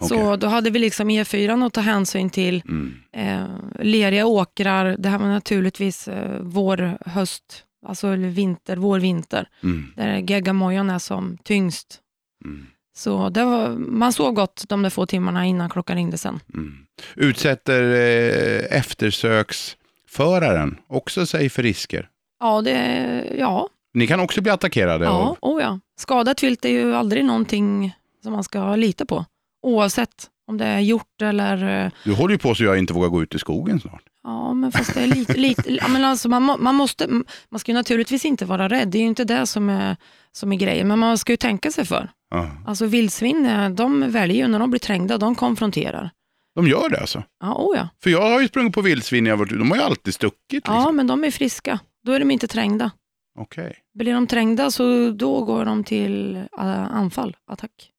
Okay. 0.00 0.08
Så 0.08 0.36
då 0.36 0.46
hade 0.46 0.70
vi 0.70 0.78
liksom 0.78 1.10
E4 1.10 1.66
att 1.66 1.72
ta 1.72 1.80
hänsyn 1.80 2.30
till. 2.30 2.62
Mm. 2.68 2.94
Eh, 3.12 3.48
leriga 3.84 4.26
åkrar, 4.26 4.96
det 4.98 5.08
här 5.08 5.18
var 5.18 5.26
naturligtvis 5.26 6.08
eh, 6.08 6.40
vår, 6.40 6.98
höst, 7.06 7.64
alltså 7.86 8.10
vinter, 8.10 8.76
vår, 8.76 9.00
vinter. 9.00 9.48
Mm. 9.62 9.92
Där 9.96 10.16
geggamojan 10.30 10.90
är 10.90 10.98
som 10.98 11.38
tyngst. 11.44 12.00
Mm. 12.44 12.66
Så 12.96 13.16
var, 13.16 13.78
man 13.78 14.12
sov 14.12 14.32
gott 14.32 14.64
de 14.68 14.82
där 14.82 14.90
få 14.90 15.06
timmarna 15.06 15.46
innan 15.46 15.70
klockan 15.70 15.96
ringde 15.96 16.18
sen. 16.18 16.40
Mm. 16.54 16.74
Utsätter 17.16 17.82
eh, 17.82 18.78
eftersöksföraren 18.78 20.78
också 20.88 21.26
sig 21.26 21.48
för 21.48 21.62
risker? 21.62 22.08
Ja, 22.40 22.62
det, 22.62 23.24
ja, 23.38 23.68
ni 23.94 24.06
kan 24.06 24.20
också 24.20 24.40
bli 24.40 24.50
attackerade? 24.50 25.04
Ja, 25.04 25.10
av... 25.10 25.36
oh 25.40 25.62
ja. 25.62 25.80
skadat 25.98 26.42
vilt 26.42 26.64
är 26.64 26.68
ju 26.68 26.94
aldrig 26.94 27.24
någonting 27.24 27.94
som 28.22 28.32
man 28.32 28.44
ska 28.44 28.76
lita 28.76 29.06
på. 29.06 29.24
Oavsett 29.62 30.30
om 30.46 30.58
det 30.58 30.64
är 30.64 30.80
hjort 30.80 31.22
eller... 31.22 31.84
Eh, 31.84 31.90
du 32.04 32.12
håller 32.12 32.34
ju 32.34 32.38
på 32.38 32.54
så 32.54 32.64
jag 32.64 32.78
inte 32.78 32.92
vågar 32.92 33.08
gå 33.08 33.22
ut 33.22 33.34
i 33.34 33.38
skogen 33.38 33.80
snart. 33.80 34.02
Ja, 34.24 34.54
men 34.54 34.72
fast 34.72 34.94
det 34.94 35.00
är 35.00 35.06
lite... 35.06 35.32
lite 35.32 35.62
ja, 35.74 35.88
men 35.88 36.04
alltså 36.04 36.28
man, 36.28 36.62
man, 36.62 36.74
måste, 36.74 37.08
man 37.48 37.60
ska 37.60 37.72
ju 37.72 37.78
naturligtvis 37.78 38.24
inte 38.24 38.44
vara 38.44 38.68
rädd. 38.68 38.88
Det 38.88 38.98
är 38.98 39.02
ju 39.02 39.08
inte 39.08 39.24
det 39.24 39.46
som 39.46 39.68
är, 39.68 39.96
som 40.32 40.52
är 40.52 40.56
grejen. 40.56 40.88
Men 40.88 40.98
man 40.98 41.18
ska 41.18 41.32
ju 41.32 41.36
tänka 41.36 41.70
sig 41.70 41.84
för. 41.84 42.10
Aha. 42.34 42.50
Alltså 42.66 42.86
vildsvin, 42.86 43.46
eh, 43.46 43.70
de 43.70 44.10
väljer 44.10 44.36
ju 44.36 44.48
när 44.48 44.58
de 44.58 44.70
blir 44.70 44.80
trängda, 44.80 45.18
de 45.18 45.34
konfronterar. 45.34 46.10
De 46.54 46.68
gör 46.68 46.88
det 46.88 47.00
alltså? 47.00 47.22
Ja, 47.40 47.54
oh 47.54 47.76
ja. 47.76 47.88
För 48.02 48.10
jag 48.10 48.30
har 48.30 48.40
ju 48.40 48.48
sprungit 48.48 48.74
på 48.74 48.80
vildsvin, 48.80 49.26
jag 49.26 49.36
varit, 49.36 49.50
de 49.50 49.70
har 49.70 49.78
ju 49.78 49.82
alltid 49.82 50.14
stuckit. 50.14 50.52
Liksom. 50.52 50.74
Ja, 50.74 50.92
men 50.92 51.06
de 51.06 51.24
är 51.24 51.30
friska. 51.30 51.78
Då 52.04 52.12
är 52.12 52.18
de 52.18 52.30
inte 52.30 52.46
trängda. 52.46 52.90
Okay. 53.38 53.72
Blir 53.94 54.14
de 54.14 54.26
trängda 54.26 54.70
så 54.70 55.10
då 55.10 55.44
går 55.44 55.64
de 55.64 55.84
till 55.84 56.36
uh, 56.36 56.96
anfall, 56.96 57.36
attack. 57.46 57.90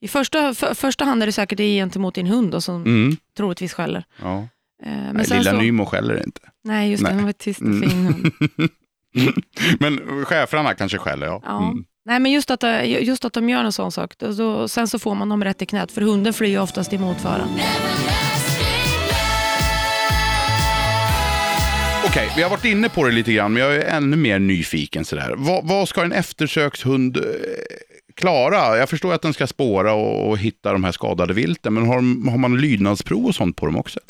I 0.00 0.08
första, 0.08 0.54
för, 0.54 0.74
första 0.74 1.04
hand 1.04 1.22
är 1.22 1.26
det 1.26 1.32
säkert 1.32 1.58
gentemot 1.58 2.14
din 2.14 2.26
hund 2.26 2.50
då, 2.50 2.60
som 2.60 2.82
mm. 2.82 3.16
troligtvis 3.36 3.72
skäller. 3.72 4.04
Ja. 4.22 4.36
Uh, 4.36 4.46
men 4.82 5.16
Nej, 5.16 5.26
lilla 5.38 5.50
så... 5.50 5.56
Nymo 5.56 5.86
skäller 5.86 6.24
inte. 6.24 6.40
Nej, 6.64 6.90
just 6.90 7.04
det. 7.04 7.10
Den 7.10 7.24
var 7.24 7.32
tyst 7.32 7.60
och 7.60 7.66
mm. 7.66 7.90
fin 7.90 8.06
hund. 8.06 8.32
men 9.80 10.24
schäfrarna 10.24 10.74
kanske 10.74 10.98
skäller, 10.98 11.26
ja. 11.26 11.40
ja. 11.44 11.62
Mm. 11.62 11.84
Nej, 12.06 12.20
men 12.20 12.32
just 12.32 12.50
att, 12.50 12.62
eh, 12.62 13.02
just 13.02 13.24
att 13.24 13.32
de 13.32 13.48
gör 13.48 13.64
en 13.64 13.72
sån 13.72 13.92
sak, 13.92 14.14
då, 14.18 14.68
sen 14.68 14.88
så 14.88 14.98
får 14.98 15.14
man 15.14 15.28
dem 15.28 15.44
rätt 15.44 15.62
i 15.62 15.66
knät, 15.66 15.92
för 15.92 16.00
hunden 16.00 16.32
flyr 16.32 16.58
oftast 16.58 16.92
emot 16.92 17.20
föraren. 17.20 17.48
Okej, 22.06 22.32
vi 22.36 22.42
har 22.42 22.50
varit 22.50 22.64
inne 22.64 22.88
på 22.88 23.04
det 23.04 23.12
lite 23.12 23.32
grann, 23.32 23.52
men 23.52 23.62
jag 23.62 23.76
är 23.76 23.96
ännu 23.96 24.16
mer 24.16 24.38
nyfiken. 24.38 25.04
Sådär. 25.04 25.34
Vad, 25.36 25.68
vad 25.68 25.88
ska 25.88 26.02
en 26.04 26.12
eftersökshund 26.12 27.16
eh, 27.16 27.22
klara? 28.16 28.78
Jag 28.78 28.88
förstår 28.88 29.14
att 29.14 29.22
den 29.22 29.34
ska 29.34 29.46
spåra 29.46 29.94
och, 29.94 30.28
och 30.28 30.38
hitta 30.38 30.72
de 30.72 30.84
här 30.84 30.92
skadade 30.92 31.34
vilten, 31.34 31.74
men 31.74 31.86
har, 31.86 32.30
har 32.30 32.38
man 32.38 32.60
lydnadsprov 32.60 33.26
och 33.26 33.34
sånt 33.34 33.56
på 33.56 33.66
dem 33.66 33.76
också? 33.76 34.00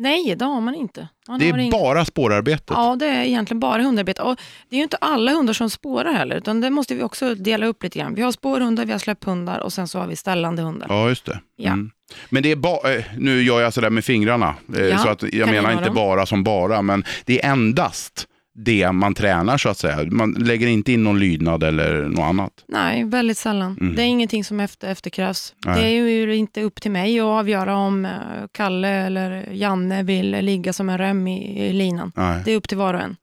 Nej, 0.00 0.36
det 0.36 0.44
har 0.44 0.60
man 0.60 0.74
inte. 0.74 1.08
Man 1.28 1.38
det 1.38 1.48
är 1.48 1.58
ing... 1.58 1.70
bara 1.70 2.04
spårarbetet? 2.04 2.70
Ja, 2.70 2.96
det 2.96 3.06
är 3.06 3.24
egentligen 3.24 3.60
bara 3.60 3.82
hundarbete. 3.82 4.22
Och 4.22 4.40
det 4.68 4.76
är 4.76 4.78
ju 4.78 4.82
inte 4.82 4.96
alla 4.96 5.32
hundar 5.32 5.52
som 5.52 5.70
spårar 5.70 6.12
heller, 6.12 6.36
utan 6.36 6.60
det 6.60 6.70
måste 6.70 6.94
vi 6.94 7.02
också 7.02 7.34
dela 7.34 7.66
upp 7.66 7.82
lite 7.82 7.98
grann. 7.98 8.14
Vi 8.14 8.22
har 8.22 8.32
spårhundar, 8.32 8.84
vi 8.84 8.92
har 8.92 8.98
släpphundar 8.98 9.58
och 9.58 9.72
sen 9.72 9.88
så 9.88 9.98
har 9.98 10.06
vi 10.06 10.16
ställande 10.16 10.62
hundar. 10.62 10.86
Ja, 10.90 11.08
just 11.08 11.26
det. 11.26 11.40
Ja. 11.56 11.72
Mm. 11.72 11.90
Men 12.28 12.42
det 12.42 12.50
är 12.50 12.56
bara, 12.56 12.94
eh, 12.94 13.04
nu 13.18 13.42
gör 13.42 13.60
jag 13.60 13.72
sådär 13.72 13.90
med 13.90 14.04
fingrarna, 14.04 14.54
eh, 14.76 14.84
ja, 14.84 14.98
så 14.98 15.08
att 15.08 15.22
jag 15.32 15.50
menar 15.50 15.72
inte 15.72 15.90
bara 15.90 16.26
som 16.26 16.44
bara, 16.44 16.82
men 16.82 17.04
det 17.24 17.44
är 17.44 17.50
endast 17.50 18.26
det 18.64 18.92
man 18.92 19.14
tränar 19.14 19.58
så 19.58 19.68
att 19.68 19.78
säga. 19.78 20.10
Man 20.10 20.32
lägger 20.32 20.66
inte 20.66 20.92
in 20.92 21.04
någon 21.04 21.18
lydnad 21.18 21.62
eller 21.62 22.02
något 22.02 22.24
annat. 22.24 22.64
Nej, 22.68 23.04
väldigt 23.04 23.38
sällan. 23.38 23.78
Mm. 23.80 23.96
Det 23.96 24.02
är 24.02 24.06
ingenting 24.06 24.44
som 24.44 24.60
efter, 24.60 24.88
efterkrävs. 24.88 25.54
Nej. 25.66 25.82
Det 25.82 25.88
är 25.88 25.90
ju 25.90 26.36
inte 26.36 26.62
upp 26.62 26.80
till 26.80 26.90
mig 26.90 27.20
att 27.20 27.24
avgöra 27.24 27.76
om 27.76 28.04
eh, 28.04 28.10
Kalle 28.52 28.88
eller 28.88 29.52
Janne 29.52 30.02
vill 30.02 30.30
ligga 30.30 30.72
som 30.72 30.88
en 30.88 30.98
rem 30.98 31.26
i, 31.26 31.66
i 31.68 31.72
linan. 31.72 32.12
Nej. 32.16 32.42
Det 32.44 32.52
är 32.52 32.56
upp 32.56 32.68
till 32.68 32.78
var 32.78 32.94
och 32.94 33.00
en. 33.00 33.16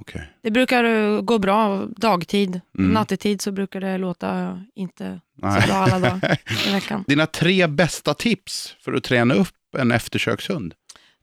Okay. 0.00 0.22
Det 0.42 0.50
brukar 0.50 1.20
gå 1.20 1.38
bra 1.38 1.86
dagtid. 1.96 2.60
Mm. 2.78 2.90
Nattetid 2.90 3.42
så 3.42 3.52
brukar 3.52 3.80
det 3.80 3.98
låta 3.98 4.60
inte 4.74 5.20
Nej. 5.42 5.62
så 5.62 5.68
bra 5.68 5.76
alla 5.76 5.98
dagar 5.98 6.38
i 6.68 6.72
veckan. 6.72 7.04
Dina 7.06 7.26
tre 7.26 7.66
bästa 7.66 8.14
tips 8.14 8.76
för 8.80 8.92
att 8.92 9.04
träna 9.04 9.34
upp 9.34 9.54
en 9.78 9.92
eftersökshund? 9.92 10.74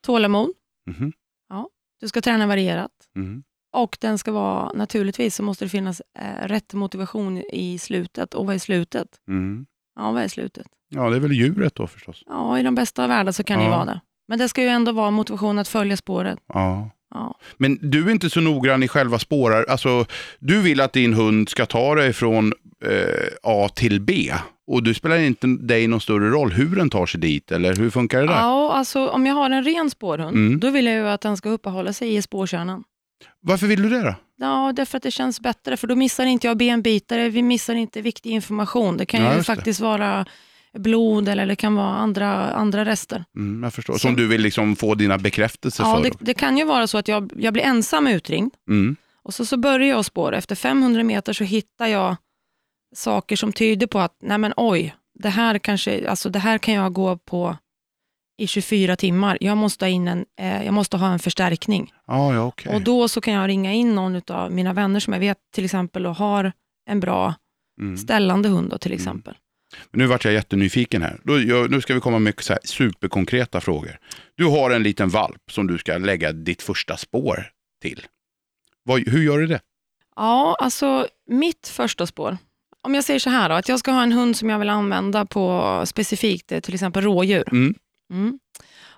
Tålamod. 0.01 0.49
Mm. 0.89 1.11
Ja, 1.11 1.24
du 1.99 2.07
ska 2.07 2.21
träna 2.21 2.47
varierat. 2.47 2.91
Mm. 3.15 3.43
Och 3.73 3.97
den 4.01 4.17
ska 4.17 4.31
vara, 4.31 4.73
naturligtvis 4.73 5.35
så 5.35 5.43
måste 5.43 5.65
det 5.65 5.69
finnas 5.69 6.01
eh, 6.19 6.47
rätt 6.47 6.73
motivation 6.73 7.37
i 7.37 7.77
slutet. 7.77 8.33
Och 8.33 8.45
vad 8.45 8.55
är 8.55 8.59
slutet? 8.59 9.07
Mm. 9.27 9.65
Ja, 9.95 10.11
vad 10.11 10.23
är 10.23 10.27
slutet? 10.27 10.67
Ja, 10.89 11.09
det 11.09 11.15
är 11.15 11.19
väl 11.19 11.31
djuret 11.31 11.75
då 11.75 11.87
förstås. 11.87 12.23
Ja, 12.25 12.59
i 12.59 12.63
de 12.63 12.75
bästa 12.75 13.03
av 13.03 13.09
världar 13.09 13.31
så 13.31 13.43
kan 13.43 13.59
ja. 13.59 13.65
det 13.65 13.71
vara 13.71 13.85
det. 13.85 14.01
Men 14.27 14.39
det 14.39 14.49
ska 14.49 14.61
ju 14.61 14.67
ändå 14.67 14.91
vara 14.91 15.11
motivation 15.11 15.59
att 15.59 15.67
följa 15.67 15.97
spåret. 15.97 16.39
Ja. 16.47 16.89
Ja. 17.13 17.39
Men 17.57 17.77
du 17.81 18.07
är 18.07 18.11
inte 18.11 18.29
så 18.29 18.41
noggrann 18.41 18.83
i 18.83 18.87
själva 18.87 19.19
spårar. 19.19 19.65
Alltså, 19.69 20.05
du 20.39 20.61
vill 20.61 20.81
att 20.81 20.93
din 20.93 21.13
hund 21.13 21.49
ska 21.49 21.65
ta 21.65 21.95
dig 21.95 22.13
från 22.13 22.53
eh, 22.85 23.27
A 23.43 23.69
till 23.75 24.01
B. 24.01 24.33
Och 24.67 24.83
du 24.83 24.93
spelar 24.93 25.17
inte 25.17 25.47
dig 25.47 25.87
någon 25.87 26.01
större 26.01 26.29
roll 26.29 26.51
hur 26.51 26.75
den 26.75 26.89
tar 26.89 27.05
sig 27.05 27.19
dit, 27.19 27.51
eller 27.51 27.75
hur 27.75 27.89
funkar 27.89 28.21
det 28.21 28.27
där? 28.27 28.33
Ja, 28.33 28.73
alltså 28.73 29.07
om 29.07 29.25
jag 29.25 29.35
har 29.35 29.49
en 29.49 29.63
ren 29.63 29.89
spårhund, 29.89 30.37
mm. 30.37 30.59
då 30.59 30.69
vill 30.69 30.85
jag 30.85 30.95
ju 30.95 31.07
att 31.07 31.21
den 31.21 31.37
ska 31.37 31.49
uppehålla 31.49 31.93
sig 31.93 32.15
i 32.15 32.21
spårkärnan. 32.21 32.83
Varför 33.41 33.67
vill 33.67 33.81
du 33.81 33.89
det 33.89 34.01
då? 34.01 34.15
Ja, 34.37 34.73
därför 34.75 34.97
att 34.97 35.03
det 35.03 35.11
känns 35.11 35.41
bättre, 35.41 35.77
för 35.77 35.87
då 35.87 35.95
missar 35.95 36.25
inte 36.25 36.47
jag 36.47 36.57
benbitare, 36.57 37.29
vi 37.29 37.41
missar 37.41 37.75
inte 37.75 38.01
viktig 38.01 38.29
information. 38.29 38.97
Det 38.97 39.05
kan 39.05 39.23
ja, 39.23 39.35
ju 39.35 39.43
faktiskt 39.43 39.79
det. 39.79 39.85
vara 39.85 40.25
blod 40.77 41.29
eller 41.29 41.45
det 41.45 41.55
kan 41.55 41.75
vara 41.75 41.95
andra, 41.95 42.51
andra 42.51 42.85
rester. 42.85 43.25
Mm, 43.35 43.63
jag 43.63 43.73
förstår. 43.73 43.97
Som 43.97 44.15
du 44.15 44.27
vill 44.27 44.41
liksom 44.41 44.75
få 44.75 44.95
dina 44.95 45.17
bekräftelser 45.17 45.83
ja, 45.83 45.95
för? 45.95 46.03
Det, 46.03 46.11
det 46.19 46.33
kan 46.33 46.57
ju 46.57 46.65
vara 46.65 46.87
så 46.87 46.97
att 46.97 47.07
jag, 47.07 47.31
jag 47.35 47.53
blir 47.53 47.63
ensam 47.63 48.07
utringd 48.07 48.53
mm. 48.69 48.95
och 49.23 49.33
så, 49.33 49.45
så 49.45 49.57
börjar 49.57 49.89
jag 49.89 50.05
spåra. 50.05 50.37
Efter 50.37 50.55
500 50.55 51.03
meter 51.03 51.33
så 51.33 51.43
hittar 51.43 51.87
jag 51.87 52.15
saker 52.95 53.35
som 53.35 53.53
tyder 53.53 53.87
på 53.87 53.99
att, 53.99 54.15
nej 54.21 54.37
men 54.37 54.53
oj, 54.57 54.95
det 55.19 55.29
här, 55.29 55.59
kanske, 55.59 56.09
alltså 56.09 56.29
det 56.29 56.39
här 56.39 56.57
kan 56.57 56.73
jag 56.73 56.93
gå 56.93 57.17
på 57.17 57.57
i 58.37 58.47
24 58.47 58.95
timmar. 58.95 59.37
Jag 59.41 59.57
måste 59.57 59.85
ha, 59.85 59.89
in 59.89 60.07
en, 60.07 60.25
eh, 60.39 60.65
jag 60.65 60.73
måste 60.73 60.97
ha 60.97 61.13
en 61.13 61.19
förstärkning. 61.19 61.93
Ah, 62.05 62.33
ja, 62.33 62.45
okay. 62.45 62.75
Och 62.75 62.81
Då 62.81 63.07
så 63.07 63.21
kan 63.21 63.33
jag 63.33 63.47
ringa 63.47 63.73
in 63.73 63.95
någon 63.95 64.21
av 64.27 64.51
mina 64.51 64.73
vänner 64.73 64.99
som 64.99 65.13
jag 65.13 65.19
vet 65.19 65.37
till 65.53 65.65
exempel 65.65 66.05
och 66.05 66.15
har 66.15 66.51
en 66.89 66.99
bra 66.99 67.33
mm. 67.81 67.97
ställande 67.97 68.49
hund 68.49 68.69
då, 68.69 68.77
till 68.77 68.91
mm. 68.91 69.01
exempel. 69.01 69.31
Mm. 69.31 69.41
Men 69.91 69.99
nu 69.99 70.07
vart 70.07 70.25
jag 70.25 70.33
jättenyfiken 70.33 71.01
här. 71.01 71.19
Då, 71.23 71.41
jag, 71.41 71.71
nu 71.71 71.81
ska 71.81 71.93
vi 71.93 71.99
komma 71.99 72.19
med 72.19 72.33
så 72.39 72.57
superkonkreta 72.63 73.61
frågor. 73.61 73.99
Du 74.35 74.45
har 74.45 74.71
en 74.71 74.83
liten 74.83 75.09
valp 75.09 75.51
som 75.51 75.67
du 75.67 75.77
ska 75.77 75.97
lägga 75.97 76.31
ditt 76.31 76.61
första 76.61 76.97
spår 76.97 77.51
till. 77.81 78.05
Vad, 78.83 79.09
hur 79.09 79.23
gör 79.23 79.39
du 79.39 79.47
det? 79.47 79.61
Ja, 80.15 80.57
alltså 80.59 81.07
mitt 81.27 81.67
första 81.67 82.07
spår. 82.07 82.37
Om 82.85 82.95
jag 82.95 83.03
säger 83.03 83.19
så 83.19 83.29
här 83.29 83.49
då, 83.49 83.55
att 83.55 83.69
jag 83.69 83.79
ska 83.79 83.91
ha 83.91 84.03
en 84.03 84.11
hund 84.11 84.37
som 84.37 84.49
jag 84.49 84.59
vill 84.59 84.69
använda 84.69 85.25
på 85.25 85.81
specifikt 85.85 86.63
till 86.63 86.73
exempel 86.73 87.03
rådjur. 87.03 87.43
Mm. 87.51 87.75
Mm. 88.11 88.39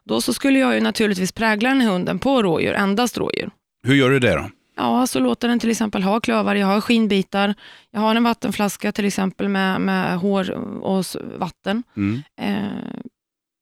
Då 0.04 0.21
så 0.21 0.34
skulle 0.34 0.60
jag 0.60 0.76
ju 0.76 0.82
naturligtvis 0.82 1.32
prägla 1.32 1.69
den 1.69 1.82
hunden 1.82 2.19
på 2.19 2.43
rådjur, 2.43 2.73
endast 2.73 3.17
rådjur. 3.17 3.50
Hur 3.84 3.95
gör 3.95 4.10
du 4.10 4.19
det 4.19 4.36
då? 4.36 4.50
Ja, 4.76 5.08
så 5.08 5.19
låter 5.19 5.47
den 5.47 5.60
till 5.60 5.71
exempel 5.71 6.04
ha 6.04 6.19
klövar, 6.19 6.56
jag 6.56 6.67
har 6.67 6.82
skinbitar, 6.82 7.54
jag 7.91 8.00
har 8.00 8.15
en 8.15 8.23
vattenflaska 8.23 8.91
till 8.91 9.06
exempel 9.06 9.50
med, 9.50 9.82
med 9.82 10.19
hår 10.19 10.52
och 10.82 11.06
vatten. 11.38 11.84
Mm. 11.97 12.21
Eh, 12.41 13.02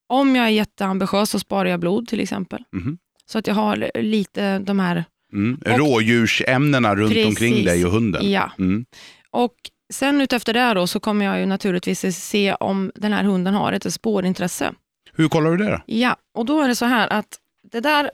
om 0.10 0.36
jag 0.36 0.46
är 0.46 0.50
jätteambitiös 0.50 1.30
så 1.30 1.40
sparar 1.40 1.70
jag 1.70 1.80
blod 1.80 2.08
till 2.08 2.20
exempel. 2.20 2.64
Mm. 2.74 2.98
Så 3.26 3.38
att 3.40 3.48
jag 3.48 3.56
har 3.56 3.92
lite 4.02 4.60
de 4.60 4.80
här... 4.80 5.06
Mm. 5.34 5.60
Rådjursämnena 5.66 6.96
runt 6.96 7.14
precis, 7.14 7.28
omkring 7.28 7.66
dig 7.66 7.86
och 7.86 7.92
hunden. 7.92 8.32
Ja. 8.32 8.52
Mm. 8.60 8.86
Och 9.32 9.56
sen 9.94 10.22
utefter 10.22 10.54
det 10.54 10.74
då 10.74 10.88
så 10.88 11.00
kommer 11.00 11.26
jag 11.26 11.40
ju 11.40 11.46
naturligtvis 11.46 12.18
se 12.26 12.54
om 12.56 12.92
den 12.96 13.14
här 13.14 13.24
hunden 13.24 13.54
har 13.54 13.72
ett 13.74 13.94
spårintresse. 13.94 14.74
Hur 15.14 15.28
kollar 15.30 15.52
du 15.52 15.58
det 15.58 15.72
då? 15.72 15.82
Ja, 15.86 16.16
och 16.34 16.46
då 16.46 16.62
är 16.62 16.68
det 16.68 16.76
så 16.76 16.86
här 16.86 17.08
att 17.14 17.40
det 17.64 17.80
där, 17.80 18.12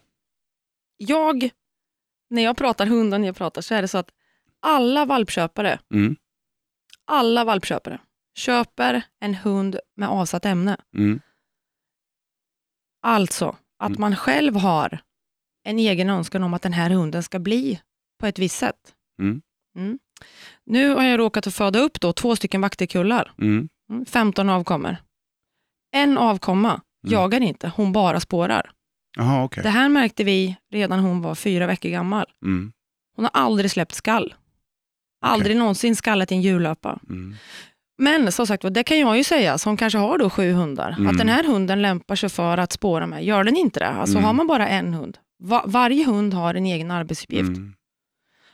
jag, 0.98 1.50
när 2.30 2.42
jag 2.42 2.58
pratar 2.58 2.86
hundar, 2.86 3.20
när 3.20 3.28
jag 3.28 3.36
pratar, 3.36 3.62
så 3.62 3.76
är 3.76 3.82
det 3.82 3.88
så 3.88 3.98
att 3.98 4.10
alla 4.60 5.06
valpköpare, 5.06 5.80
Mm. 5.94 6.16
alla 7.06 7.44
valpköpare 7.44 8.00
köper 8.36 9.04
en 9.20 9.36
hund 9.36 9.80
med 9.96 10.10
avsatt 10.10 10.46
ämne. 10.46 10.78
Mm. 10.98 11.20
Alltså 13.02 13.56
att 13.80 13.90
Mm. 13.90 14.02
man 14.02 14.16
själv 14.16 14.56
har 14.56 15.00
en 15.64 15.80
egen 15.80 16.10
önskan 16.10 16.44
om 16.44 16.54
att 16.54 16.62
den 16.62 16.74
här 16.74 16.90
hunden 16.90 17.24
ska 17.24 17.40
bli 17.40 17.82
på 18.20 18.26
ett 18.26 18.40
visst 18.40 18.58
sätt. 18.58 18.96
Mm. 19.20 19.42
Mm. 20.22 20.82
Nu 20.82 20.96
har 20.96 21.04
jag 21.04 21.20
råkat 21.20 21.48
att 21.48 21.54
föda 21.56 21.80
upp 21.80 22.02
då 22.02 22.14
två 22.14 22.36
stycken 22.36 22.62
vakterkullar, 22.62 23.34
Mm. 23.42 23.70
mm, 23.92 24.06
15 24.06 24.50
avkommor. 24.50 24.98
En 25.96 26.18
avkomma 26.18 26.70
Mm. 26.70 27.14
jagar 27.14 27.42
inte, 27.42 27.72
hon 27.76 27.92
bara 27.92 28.20
spårar. 28.20 28.72
Jaha, 29.18 29.44
okej. 29.44 29.64
Det 29.64 29.70
här 29.70 29.90
märkte 29.90 30.24
vi 30.24 30.56
redan 30.74 31.00
hon 31.00 31.22
var 31.22 31.36
fyra 31.36 31.68
veckor 31.68 31.90
gammal. 31.90 32.26
Mm. 32.46 32.72
Hon 33.16 33.26
har 33.26 33.42
aldrig 33.42 33.72
släppt 33.72 33.96
skall. 33.96 34.34
Aldrig 35.26 35.58
någonsin 35.58 35.96
skallat 35.96 36.32
i 36.32 36.36
en 36.36 36.42
djurlöpa. 36.42 37.00
Mm. 37.10 37.36
Men 37.98 38.32
som 38.32 38.48
sagt 38.48 38.64
det 38.74 38.84
kan 38.84 39.00
jag 39.00 39.18
ju 39.18 39.24
säga 39.24 39.58
som 39.58 39.78
kanske 39.78 39.98
har 40.00 40.18
då 40.18 40.30
sju 40.30 40.52
hundar. 40.52 40.92
Mm. 40.92 41.08
Att 41.08 41.18
den 41.18 41.30
här 41.30 41.44
hunden 41.44 41.82
lämpar 41.82 42.16
sig 42.16 42.30
för 42.30 42.58
att 42.58 42.72
spåra 42.72 43.08
med. 43.08 43.24
Gör 43.26 43.44
den 43.44 43.58
inte 43.58 43.80
det, 43.80 43.88
alltså 43.88 44.16
Mm. 44.18 44.24
har 44.26 44.34
man 44.34 44.48
bara 44.48 44.68
en 44.68 44.94
hund. 44.94 45.18
Va- 45.44 45.64
varje 45.66 46.06
hund 46.06 46.34
har 46.34 46.54
en 46.56 46.66
egen 46.66 46.92
arbetsuppgift. 46.92 47.50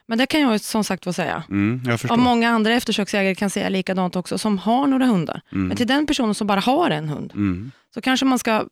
Men 0.08 0.18
det 0.18 0.26
kan 0.26 0.42
jag 0.42 0.62
som 0.62 0.84
sagt 0.84 1.06
var 1.06 1.14
säga. 1.14 1.44
Mm. 1.50 1.82
Och 2.10 2.20
många 2.20 2.50
andra 2.50 2.74
eftersöksägare 2.74 3.36
kan 3.36 3.50
säga 3.50 3.70
likadant 3.70 4.16
också, 4.16 4.38
som 4.38 4.58
har 4.58 4.88
några 4.88 5.06
hundar. 5.06 5.42
Mm. 5.52 5.68
Men 5.68 5.78
till 5.78 5.88
den 5.88 6.06
personen 6.08 6.36
som 6.36 6.48
bara 6.48 6.60
har 6.60 6.90
en 6.90 7.10
hund, 7.10 7.32
Mm. 7.36 7.72
så 7.94 8.02
kanske 8.02 8.26
man 8.26 8.40
ska 8.40 8.66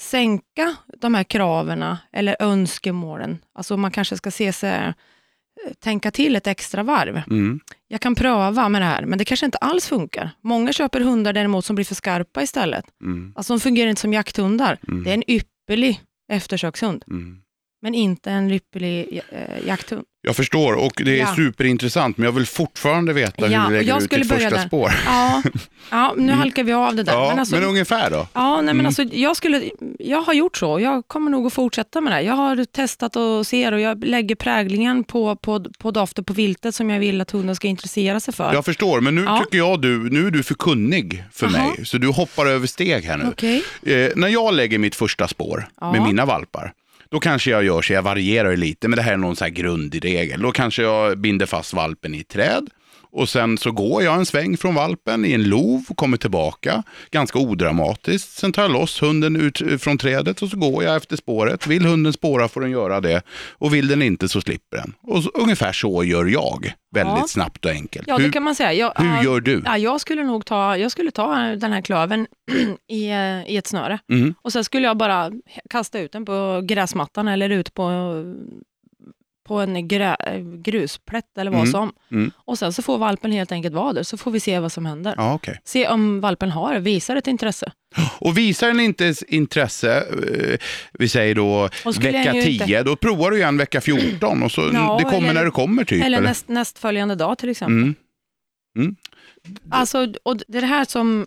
sänka 0.00 0.76
de 1.00 1.14
här 1.14 1.24
kraven 1.24 1.96
eller 2.12 2.36
önskemålen. 2.40 3.38
Alltså 3.54 3.76
man 3.76 3.90
kanske 3.90 4.16
ska 4.16 4.30
se 4.30 4.52
sig, 4.52 4.70
eh, 4.74 4.92
tänka 5.78 6.10
till 6.10 6.36
ett 6.36 6.46
extra 6.46 6.82
varv. 6.82 7.22
Mm. 7.30 7.60
Jag 7.88 8.00
kan 8.00 8.14
pröva 8.14 8.68
med 8.68 8.82
det 8.82 8.86
här, 8.86 9.04
men 9.06 9.18
det 9.18 9.24
kanske 9.24 9.46
inte 9.46 9.58
alls 9.58 9.86
funkar. 9.88 10.30
Många 10.40 10.72
köper 10.72 11.00
hundar 11.00 11.32
däremot 11.32 11.64
som 11.64 11.76
blir 11.76 11.84
för 11.84 11.94
skarpa 11.94 12.42
istället. 12.42 12.84
Mm. 13.02 13.32
Alltså 13.36 13.52
de 13.52 13.60
fungerar 13.60 13.90
inte 13.90 14.00
som 14.02 14.12
jakthundar. 14.12 14.78
Mm. 14.88 15.04
Det 15.04 15.10
är 15.10 15.14
en 15.14 15.30
ypperlig 15.30 16.00
eftersökshund, 16.32 17.04
Mm. 17.10 17.42
Men 17.82 17.94
inte 17.94 18.30
en 18.30 18.50
ypperlig 18.50 19.20
eh, 19.30 19.66
jakthund. 19.66 20.04
Jag 20.22 20.36
förstår 20.36 20.72
och 20.72 20.92
det 21.04 21.14
är 21.14 21.18
Ja. 21.18 21.34
superintressant 21.36 22.16
men 22.18 22.24
jag 22.24 22.32
vill 22.32 22.46
fortfarande 22.46 23.12
veta 23.12 23.46
hur 23.46 23.52
Ja, 23.52 23.60
du 23.60 23.66
och 23.66 23.72
lägger 23.72 23.96
ut 24.02 24.10
ditt 24.10 24.28
börja 24.28 24.40
första 24.40 24.56
där. 24.56 24.66
spår. 24.66 24.92
Ja, 25.06 25.42
ja 25.90 26.14
nu 26.16 26.32
halkar 26.32 26.64
vi 26.64 26.72
av 26.72 26.94
det 26.96 27.02
där. 27.02 27.12
Ja, 27.12 27.28
men 27.28 27.38
alltså, 27.38 27.54
men 27.56 27.64
ungefär 27.64 28.10
då? 28.10 28.26
Ja, 28.32 28.56
nej, 28.56 28.64
men 28.64 28.70
Mm. 28.70 28.86
alltså, 28.86 29.02
jag, 29.02 29.36
skulle, 29.36 29.62
jag 29.98 30.22
har 30.22 30.32
gjort 30.34 30.56
så. 30.56 30.80
Jag 30.80 31.08
kommer 31.08 31.30
nog 31.30 31.46
att 31.46 31.52
fortsätta 31.52 32.00
med 32.00 32.12
det. 32.12 32.20
Jag 32.22 32.34
har 32.34 32.64
testat 32.64 33.16
och 33.16 33.46
ser 33.46 33.72
och 33.72 33.80
jag 33.80 34.04
lägger 34.04 34.34
präglingen 34.34 35.04
på, 35.04 35.36
på, 35.36 35.64
på 35.78 35.90
doften 35.90 36.24
på 36.24 36.32
viltet 36.32 36.74
som 36.74 36.90
jag 36.90 37.00
vill 37.00 37.20
att 37.20 37.30
hunden 37.30 37.56
ska 37.56 37.68
intressera 37.68 38.20
sig 38.20 38.34
för. 38.34 38.54
Jag 38.54 38.64
förstår, 38.64 39.00
men 39.00 39.14
nu 39.14 39.22
Ja. 39.24 39.38
tycker 39.44 39.58
jag 39.58 39.80
du, 39.82 40.10
nu 40.10 40.26
är 40.26 40.30
du 40.30 40.42
för 40.42 40.54
kunnig 40.54 41.24
för 41.32 41.50
Jaha. 41.54 41.66
mig. 41.76 41.86
Så 41.86 41.98
du 41.98 42.08
hoppar 42.08 42.46
över 42.46 42.66
steg 42.66 43.04
här 43.04 43.16
nu. 43.16 43.24
Okej. 43.28 43.62
Eh, 43.82 44.10
när 44.16 44.28
jag 44.28 44.54
lägger 44.54 44.78
mitt 44.78 44.94
första 44.94 45.28
spår 45.28 45.68
med 45.92 46.02
mina 46.02 46.24
valpar, 46.26 46.72
då 47.10 47.20
kanske 47.20 47.50
jag 47.50 47.64
gör 47.64 47.82
så, 47.82 47.92
jag 47.92 48.02
varierar 48.02 48.56
lite, 48.56 48.88
men 48.88 48.96
det 48.96 49.02
här 49.02 49.12
är 49.12 49.16
någon 49.16 49.36
så 49.36 49.44
här 49.44 49.50
grundregel. 49.50 50.42
Då 50.42 50.52
kanske 50.52 50.82
jag 50.82 51.18
binder 51.18 51.46
fast 51.46 51.74
valpen 51.74 52.14
i 52.14 52.20
ett 52.20 52.28
träd 52.28 52.70
och 53.12 53.28
sen 53.28 53.58
så 53.58 53.72
går 53.72 54.02
jag 54.02 54.14
en 54.14 54.26
sväng 54.26 54.56
från 54.56 54.74
valpen 54.74 55.24
i 55.24 55.32
en 55.32 55.44
lov 55.44 55.84
kommer 55.96 56.16
tillbaka, 56.16 56.82
ganska 57.10 57.38
odramatiskt. 57.38 58.38
Sen 58.38 58.52
tar 58.52 58.62
jag 58.62 58.70
loss 58.72 59.02
hunden 59.02 59.36
ut 59.36 59.60
eh, 59.62 59.76
från 59.78 59.98
trädet 59.98 60.42
och 60.42 60.48
så 60.48 60.56
går 60.56 60.84
jag 60.84 60.96
efter 60.96 61.16
spåret. 61.16 61.66
Vill 61.66 61.86
hunden 61.86 62.12
spåra 62.12 62.48
får 62.48 62.60
den 62.60 62.70
göra 62.70 63.00
det 63.00 63.22
och 63.50 63.74
vill 63.74 63.88
den 63.88 64.02
inte 64.02 64.28
så 64.28 64.40
slipper 64.40 64.76
den. 64.76 64.94
Och 65.02 65.22
så, 65.22 65.30
ungefär 65.34 65.72
så 65.72 66.04
gör 66.04 66.26
jag, 66.26 66.72
väldigt 66.94 67.14
Ja. 67.18 67.26
snabbt 67.28 67.64
och 67.64 67.70
enkelt. 67.70 68.08
Ja, 68.08 68.16
hur 68.16 68.24
det 68.26 68.32
kan 68.32 68.42
man 68.42 68.54
säga. 68.54 68.72
Jag, 68.72 68.92
hur 68.96 69.24
gör 69.24 69.40
du? 69.40 69.62
Ja, 69.64 69.78
jag 69.78 70.00
skulle 70.00 70.22
nog 70.24 70.44
ta, 70.46 70.76
jag 70.76 70.90
skulle 70.90 71.10
ta 71.10 71.34
den 71.36 71.72
här 71.72 71.80
klöven 71.82 72.26
i, 72.92 73.10
eh, 73.10 73.50
i 73.50 73.56
ett 73.56 73.66
snöre 73.66 73.98
Mm. 74.12 74.34
och 74.42 74.52
sen 74.52 74.64
skulle 74.64 74.86
jag 74.86 74.96
bara 74.96 75.30
kasta 75.70 75.98
ut 76.00 76.12
den 76.12 76.24
på 76.24 76.60
gräsmattan 76.64 77.28
eller 77.28 77.50
ut 77.50 77.74
på, 77.74 77.90
på 79.50 79.60
en 79.60 79.88
grä, 79.88 80.16
grusplätt 80.62 81.38
eller 81.38 81.50
vad 81.50 81.60
Mm. 81.60 81.72
som. 81.72 81.92
Mm. 82.10 82.30
Och 82.36 82.58
sen 82.58 82.72
så 82.72 82.82
får 82.82 82.98
valpen 82.98 83.32
helt 83.32 83.52
enkelt 83.52 83.74
vara 83.74 83.92
där 83.92 84.02
så 84.02 84.16
får 84.16 84.30
vi 84.30 84.40
se 84.40 84.58
vad 84.58 84.72
som 84.72 84.86
händer. 84.86 85.14
Ja, 85.16 85.34
okej. 85.34 85.60
Se 85.64 85.88
om 85.88 86.20
valpen 86.20 86.50
har, 86.50 86.78
visar 86.78 87.16
ett 87.16 87.26
intresse. 87.26 87.72
Och 88.20 88.38
visar 88.38 88.66
den 88.66 88.80
inte 88.80 89.14
intresse, 89.28 89.96
eh, 90.00 90.58
vi 90.92 91.08
säger 91.08 91.34
då 91.34 91.68
vecka 92.00 92.24
jag 92.24 92.36
ju 92.36 92.42
10, 92.42 92.62
inte- 92.62 92.82
då 92.82 92.96
provar 92.96 93.30
du 93.30 93.36
igen 93.36 93.56
vecka 93.56 93.80
14 93.80 94.42
och 94.42 94.52
så 94.52 94.60
Ja, 94.72 94.96
det 94.98 95.04
kommer 95.04 95.16
eller- 95.28 95.34
när 95.34 95.44
det 95.44 95.50
kommer 95.50 95.84
typ. 95.84 96.04
Eller 96.04 96.20
näst, 96.20 96.48
nästföljande 96.48 97.14
dag 97.14 97.38
till 97.38 97.48
exempel. 97.48 97.94
Mm. 98.78 98.96
Alltså, 99.70 100.12
och 100.22 100.36
det 100.48 100.58
är 100.58 100.62
det 100.62 100.66
här 100.66 100.84
som 100.84 101.26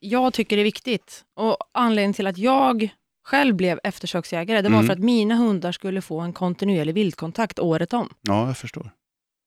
jag 0.00 0.32
tycker 0.32 0.58
är 0.58 0.64
viktigt. 0.64 1.24
Och 1.36 1.56
anledningen 1.74 2.14
till 2.14 2.26
att 2.26 2.38
jag 2.38 2.88
själv 3.28 3.54
blev 3.56 3.80
eftersöksjägare, 3.84 4.62
det 4.62 4.68
var 4.68 4.76
Mm. 4.76 4.86
för 4.86 4.92
att 4.92 4.98
mina 4.98 5.34
hundar 5.36 5.72
skulle 5.72 6.00
få 6.02 6.20
en 6.20 6.32
kontinuerlig 6.32 6.94
viltkontakt 6.94 7.58
året 7.58 7.92
om. 7.92 8.08
Ja, 8.22 8.46
jag 8.46 8.56
förstår. 8.58 8.90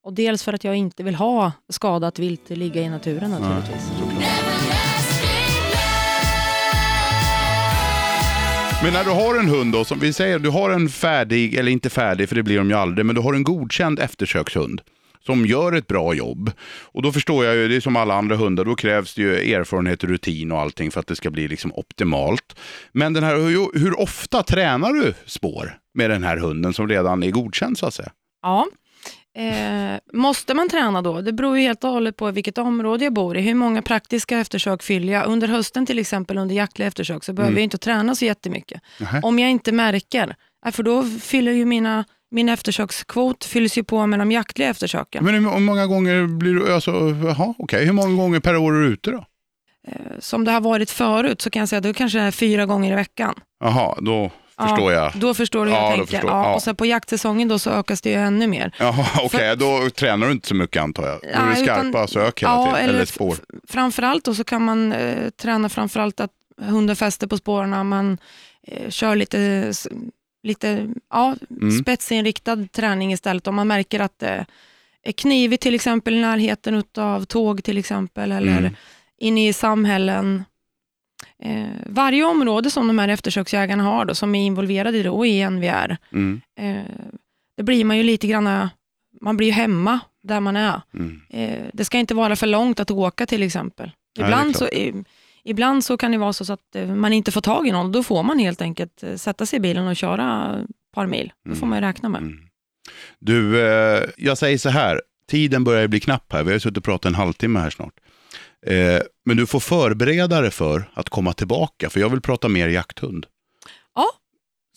Och 0.04 0.14
dels 0.14 0.44
för 0.44 0.54
att 0.54 0.64
jag 0.64 0.76
inte 0.76 1.04
vill 1.04 1.16
ha 1.16 1.52
skadat 1.70 2.20
vilt 2.20 2.50
ligga 2.50 2.82
i 2.82 2.90
naturen 2.90 3.32
naturligtvis. 3.32 3.92
Men 8.84 8.94
när 8.94 9.04
du 9.04 9.10
har 9.10 9.40
en 9.40 9.50
hund 9.50 9.74
då, 9.74 9.86
som 9.86 10.00
vi 10.00 10.14
säger, 10.14 10.40
du 10.40 10.50
har 10.50 10.70
en 10.70 10.90
färdig, 10.90 11.56
eller 11.56 11.72
inte 11.72 11.90
färdig 11.90 12.30
för 12.30 12.36
det 12.36 12.44
blir 12.44 12.58
de 12.58 12.70
ju 12.70 12.76
aldrig, 12.76 13.06
men 13.06 13.16
du 13.16 13.22
har 13.22 13.34
en 13.34 13.44
godkänd 13.44 14.00
eftersökshund 14.00 14.82
som 15.26 15.46
gör 15.46 15.74
ett 15.74 15.88
bra 15.88 16.14
jobb. 16.14 16.52
Och 16.82 17.02
då 17.02 17.12
förstår 17.12 17.46
jag 17.46 17.56
ju, 17.56 17.68
det 17.68 17.76
är 17.76 17.80
som 17.80 17.96
alla 17.96 18.14
andra 18.14 18.36
hundar, 18.36 18.66
då 18.66 18.76
krävs 18.76 19.14
det 19.16 19.22
ju 19.22 19.54
erfarenhet, 19.54 20.04
rutin 20.04 20.52
och 20.52 20.60
allting 20.60 20.92
för 20.92 21.00
att 21.00 21.08
det 21.08 21.16
ska 21.16 21.30
bli 21.30 21.48
liksom 21.48 21.72
optimalt. 21.76 22.60
Men 22.92 23.14
den 23.14 23.24
här, 23.24 23.36
hur, 23.36 23.80
hur 23.80 24.00
ofta 24.00 24.44
tränar 24.44 24.94
du 24.94 25.14
spår 25.26 25.78
med 25.94 26.10
den 26.10 26.24
här 26.24 26.38
hunden 26.38 26.74
som 26.74 26.88
redan 26.88 27.24
är 27.24 27.32
godkänd 27.32 27.78
så 27.78 27.86
att 27.86 27.94
säga? 27.94 28.12
Ja. 28.42 28.68
Eh, 29.38 30.00
måste 30.14 30.54
man 30.54 30.70
träna 30.70 31.02
då? 31.02 31.22
Det 31.22 31.34
beror 31.34 31.58
ju 31.58 31.64
helt 31.64 31.84
och 31.84 31.90
hållet 31.90 32.18
på 32.18 32.32
vilket 32.32 32.58
område 32.58 33.04
jag 33.04 33.14
bor 33.14 33.38
i. 33.38 33.42
Hur 33.42 33.54
många 33.54 33.82
praktiska 33.82 34.40
eftersök 34.40 34.84
fyller 34.84 35.14
jag? 35.14 35.28
Under 35.28 35.48
hösten 35.48 35.86
till 35.86 36.00
exempel, 36.00 36.38
under 36.38 36.56
jaktliga 36.56 36.88
eftersök, 36.88 37.24
så 37.24 37.34
behöver 37.34 37.52
Mm. 37.52 37.58
jag 37.58 37.64
inte 37.64 37.78
träna 37.78 38.16
så 38.16 38.26
jättemycket. 38.26 38.82
Nähä. 39.00 39.20
Om 39.24 39.40
jag 39.40 39.52
inte 39.52 39.72
märker, 39.72 40.36
ja, 40.66 40.72
för 40.72 40.84
då 40.84 41.04
fyller 41.04 41.52
ju 41.52 41.66
mina, 41.66 42.06
min 42.32 42.50
eftersökskvot 42.50 43.46
fylls 43.46 43.78
ju 43.78 43.84
på 43.84 44.06
med 44.08 44.20
de 44.20 44.32
jaktliga 44.32 44.70
eftersöken. 44.70 45.26
Men 45.26 45.34
hur 45.34 45.60
många 45.60 45.88
gånger 45.88 46.28
blir 46.28 46.54
du, 46.54 46.74
alltså, 46.74 46.92
jaha, 47.26 47.54
okej, 47.58 47.86
hur 47.86 47.94
många 47.94 48.16
gånger 48.16 48.40
per 48.40 48.56
år 48.58 48.74
är 48.74 48.82
du 48.82 48.88
ute 48.88 49.12
då? 49.12 49.26
Eh, 49.88 49.94
Som 50.20 50.46
det 50.46 50.52
har 50.52 50.62
varit 50.62 50.92
förut 50.92 51.42
så 51.42 51.50
kan 51.50 51.60
jag 51.60 51.70
säga 51.70 51.78
att 51.78 51.84
det 51.84 51.94
kanske 51.94 52.20
är 52.20 52.32
fyra 52.32 52.66
gånger 52.66 52.92
i 52.92 52.96
veckan. 52.96 53.34
Jaha, 53.64 53.96
då 54.02 54.32
förstår 54.62 54.94
jag. 54.94 55.12
Då 55.16 55.34
förstår 55.34 55.66
du 55.66 55.72
hur 55.72 55.78
Ja, 55.78 55.84
jag 55.90 55.96
tänker. 55.98 56.12
förstår- 56.14 56.32
ja, 56.32 56.44
ja. 56.44 56.56
Och 56.56 56.62
sen 56.62 56.76
på 56.76 56.86
jaktsäsongen 56.86 57.48
då 57.48 57.60
så 57.60 57.70
ökas 57.70 58.02
det 58.02 58.10
ju 58.10 58.16
ännu 58.16 58.48
mer. 58.48 58.76
Jaha, 58.80 59.06
okej, 59.24 59.58
då 59.58 59.90
tränar 59.90 60.26
du 60.28 60.32
inte 60.34 60.48
så 60.48 60.56
mycket 60.56 60.82
antar 60.84 61.08
jag. 61.08 61.20
Då 61.22 61.28
är 61.28 61.46
det 61.56 61.60
Ja, 61.60 61.66
skarpa 61.66 62.08
sök 62.08 62.42
hela 62.42 62.54
ja, 62.54 62.66
tiden, 62.66 62.80
eller, 62.84 62.94
eller 62.94 63.06
spår. 63.06 63.36
Framförallt 63.68 64.24
då 64.26 64.34
så 64.36 64.44
kan 64.44 64.66
man 64.66 64.92
eh, 64.94 65.30
träna 65.30 65.70
framförallt 65.70 66.20
att 66.20 66.32
hunden 66.62 66.96
fäster 66.96 67.28
på 67.28 67.38
spåren. 67.38 67.88
Man 67.90 68.18
eh, 68.68 68.90
kör 68.90 69.16
lite, 69.16 69.74
lite 70.44 70.88
ja, 71.10 71.36
Mm. 71.62 71.72
spetsinriktad 71.72 72.68
träning 72.72 73.14
istället. 73.14 73.48
Om 73.48 73.56
man 73.56 73.68
märker 73.68 74.00
att 74.00 74.20
det 74.20 74.46
är 75.04 75.12
knivigt 75.12 75.64
till 75.64 75.76
exempel 75.76 76.14
i 76.14 76.22
närheten 76.22 76.84
av 76.98 77.26
tåg 77.26 77.64
till 77.64 77.78
exempel 77.78 78.32
eller 78.32 78.58
Mm. 78.58 78.74
inne 79.18 79.48
i 79.48 79.54
samhällen. 79.54 80.44
Eh, 81.44 81.66
varje 81.86 82.24
område 82.24 82.72
som 82.72 82.88
de 82.88 83.00
här 83.00 83.08
eftersöksjägarna 83.08 83.84
har 83.84 84.06
då, 84.06 84.16
som 84.16 84.36
är 84.36 84.46
involverade 84.46 85.04
då 85.04 85.26
i 85.26 85.42
NVR, 85.50 85.98
Mm, 86.14 86.42
eh, 86.60 86.84
det 87.58 87.64
blir 87.64 87.86
man 87.86 87.98
ju 87.98 88.04
lite 88.04 88.28
grann, 88.28 88.70
man 89.22 89.38
blir 89.38 89.48
ju 89.48 89.54
hemma 89.54 90.00
där 90.24 90.40
man 90.40 90.56
är. 90.56 90.82
mm. 90.94 91.22
Eh, 91.30 91.66
det 91.74 91.86
ska 91.86 91.98
inte 91.98 92.14
vara 92.14 92.36
för 92.36 92.48
långt 92.48 92.80
att 92.80 92.92
åka 92.92 93.26
till 93.26 93.44
exempel. 93.44 93.92
Nej, 94.18 94.26
Ibland, 94.28 94.56
så, 94.56 94.60
klart. 94.66 94.74
i, 94.74 94.94
ibland 95.44 95.84
så 95.86 95.98
kan 95.98 96.12
det 96.12 96.18
vara 96.18 96.34
så 96.34 96.54
att 96.54 96.76
eh, 96.76 96.88
man 96.88 97.14
inte 97.14 97.32
får 97.32 97.42
tag 97.42 97.68
i 97.68 97.72
någon. 97.72 97.92
Då 97.92 98.04
får 98.04 98.24
man 98.24 98.40
helt 98.40 98.62
enkelt 98.62 99.04
eh, 99.04 99.16
sätta 99.16 99.46
sig 99.46 99.58
i 99.58 99.60
bilen 99.60 99.88
och 99.88 99.96
köra 99.96 100.58
ett 100.64 100.92
par 100.94 101.08
mil. 101.08 101.32
Det 101.46 101.50
får 101.50 101.58
Mm. 101.58 101.70
man 101.70 101.78
ju 101.82 101.86
räkna 101.88 102.10
med. 102.10 102.22
Mm. 102.22 102.38
Du, 103.20 103.62
eh, 103.68 104.04
jag 104.18 104.38
säger 104.38 104.58
så 104.58 104.70
här, 104.70 105.02
tiden 105.30 105.64
börjar 105.64 105.88
bli 105.88 106.00
knapp 106.00 106.34
här. 106.34 106.44
Vi 106.44 106.52
har 106.52 106.60
suttit 106.60 106.78
och 106.78 106.84
pratat 106.84 107.06
en 107.10 107.16
halvtimme 107.16 107.60
här 107.60 107.70
snart. 107.70 107.94
Men 109.26 109.38
du 109.38 109.46
får 109.48 109.60
förbereda 109.60 110.42
dig 110.42 110.52
för 110.52 110.92
att 110.94 111.10
komma 111.10 111.34
tillbaka, 111.34 111.90
för 111.90 112.00
jag 112.00 112.10
vill 112.10 112.22
prata 112.22 112.48
mer 112.50 112.68
jakthund. 112.70 113.26
Ja, 113.96 114.06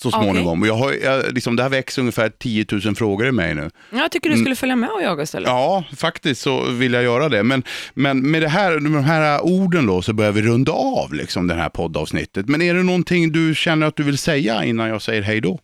så 0.02 0.10
småningom. 0.10 0.62
Och 0.62 0.68
Jag 0.68 0.74
har, 0.74 0.92
jag, 0.92 1.32
liksom, 1.34 1.56
det 1.56 1.62
här 1.62 1.70
växer 1.70 2.02
ungefär 2.02 2.28
10 2.28 2.66
000 2.84 2.94
frågor 2.94 3.26
i 3.26 3.32
mig 3.32 3.54
nu. 3.54 3.70
Jag 3.90 4.10
tycker 4.10 4.30
du 4.30 4.36
skulle 4.36 4.56
följa 4.56 4.76
med 4.76 4.90
och 4.90 5.02
jaga 5.02 5.22
istället. 5.22 5.48
Mm. 5.48 5.60
Ja, 5.60 5.84
faktiskt 5.96 6.40
så 6.40 6.70
vill 6.70 6.92
jag 6.92 7.02
göra 7.02 7.28
det. 7.28 7.42
Men, 7.42 7.62
men 7.94 8.30
med, 8.30 8.42
det 8.42 8.48
här, 8.48 8.80
med 8.80 8.92
de 8.92 9.04
här 9.04 9.44
orden 9.44 9.86
då 9.86 10.02
så 10.02 10.12
börjar 10.12 10.32
vi 10.32 10.42
runda 10.42 10.72
av 10.72 11.14
liksom, 11.14 11.46
det 11.46 11.54
här 11.54 11.68
poddavsnittet. 11.68 12.48
Men 12.48 12.62
är 12.62 12.74
det 12.74 12.82
någonting 12.82 13.32
du 13.32 13.54
känner 13.54 13.86
att 13.86 13.96
du 13.96 14.02
vill 14.02 14.18
säga 14.18 14.64
innan 14.64 14.88
jag 14.88 15.02
säger 15.02 15.22
hej 15.22 15.40
då? 15.40 15.58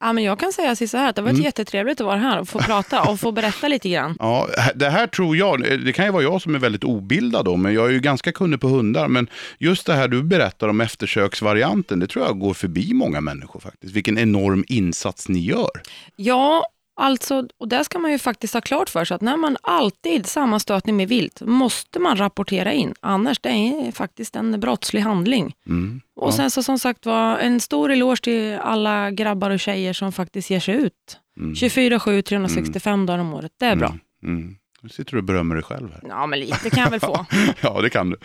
Ja, 0.00 0.12
men 0.12 0.24
jag 0.24 0.38
kan 0.38 0.52
säga 0.52 0.76
så 0.76 0.96
här, 0.96 1.08
att 1.08 1.16
det 1.16 1.22
har 1.22 1.24
varit 1.24 1.34
Mm. 1.34 1.44
jättetrevligt 1.44 2.00
att 2.00 2.06
vara 2.06 2.18
här 2.18 2.40
och 2.40 2.48
få 2.48 2.58
prata 2.58 3.02
och 3.02 3.20
få 3.20 3.32
berätta 3.32 3.68
lite 3.68 3.88
grann. 3.88 4.16
Ja, 4.18 4.48
det 4.74 4.90
här 4.90 5.06
tror 5.06 5.36
jag, 5.36 5.62
det 5.84 5.92
kan 5.92 6.04
ju 6.04 6.10
vara 6.10 6.22
jag 6.22 6.42
som 6.42 6.54
är 6.54 6.58
väldigt 6.58 6.84
obildad 6.84 7.44
då, 7.44 7.56
men 7.56 7.74
jag 7.74 7.86
är 7.86 7.90
ju 7.90 8.00
ganska 8.00 8.32
kunnig 8.32 8.60
på 8.60 8.68
hundar. 8.68 9.08
Men 9.08 9.28
just 9.58 9.86
det 9.86 9.94
här 9.94 10.08
du 10.08 10.22
berättar 10.22 10.68
om 10.68 10.80
eftersöksvarianten, 10.80 11.98
det 12.00 12.06
tror 12.06 12.24
jag 12.24 12.38
går 12.38 12.54
förbi 12.54 12.94
många 12.94 13.20
människor 13.20 13.60
faktiskt. 13.60 13.94
Vilken 13.94 14.18
enorm 14.18 14.64
insats 14.68 15.28
ni 15.28 15.38
gör. 15.38 15.70
Ja, 16.16 16.66
alltså, 17.00 17.48
och 17.58 17.68
där 17.68 17.82
ska 17.82 17.98
man 17.98 18.10
ju 18.12 18.18
faktiskt 18.18 18.54
ha 18.54 18.60
klart 18.60 18.90
för 18.90 19.04
sig 19.04 19.14
att 19.14 19.20
när 19.20 19.36
man 19.36 19.56
alltid 19.62 20.26
sammanstötning 20.26 20.96
med 20.96 21.08
vilt 21.08 21.40
måste 21.40 21.98
man 21.98 22.16
rapportera 22.16 22.72
in. 22.72 22.94
Annars 23.00 23.38
det 23.38 23.48
är 23.48 23.92
faktiskt 23.92 24.36
en 24.36 24.60
brottslig 24.60 25.00
handling. 25.00 25.54
Mm. 25.66 26.00
Och 26.16 26.34
sen 26.34 26.50
så 26.50 26.62
som 26.62 26.78
sagt 26.78 27.06
var, 27.06 27.38
en 27.38 27.60
stor 27.60 27.90
eloge 27.90 28.22
till 28.22 28.58
alla 28.62 29.10
grabbar 29.10 29.50
och 29.50 29.60
tjejer 29.60 29.92
som 29.92 30.12
faktiskt 30.12 30.50
ger 30.50 30.60
sig 30.60 30.74
ut. 30.74 31.20
24-7, 31.38 32.22
365 32.22 33.06
dagar 33.06 33.18
om 33.18 33.34
året. 33.34 33.52
Det 33.58 33.66
är 33.66 33.76
bra. 33.76 33.94
Mm. 34.22 34.56
Nu 34.82 34.88
sitter 34.88 35.12
du 35.12 35.18
och 35.18 35.24
berömmer 35.24 35.54
dig 35.54 35.64
själv 35.64 35.92
här. 35.92 36.00
Ja, 36.08 36.26
men 36.26 36.40
lite 36.40 36.70
kan 36.70 36.82
jag 36.82 36.90
väl 36.90 37.00
få. 37.00 37.26
Ja, 37.60 37.80
det 37.80 37.90
kan 37.90 38.10
du. 38.10 38.16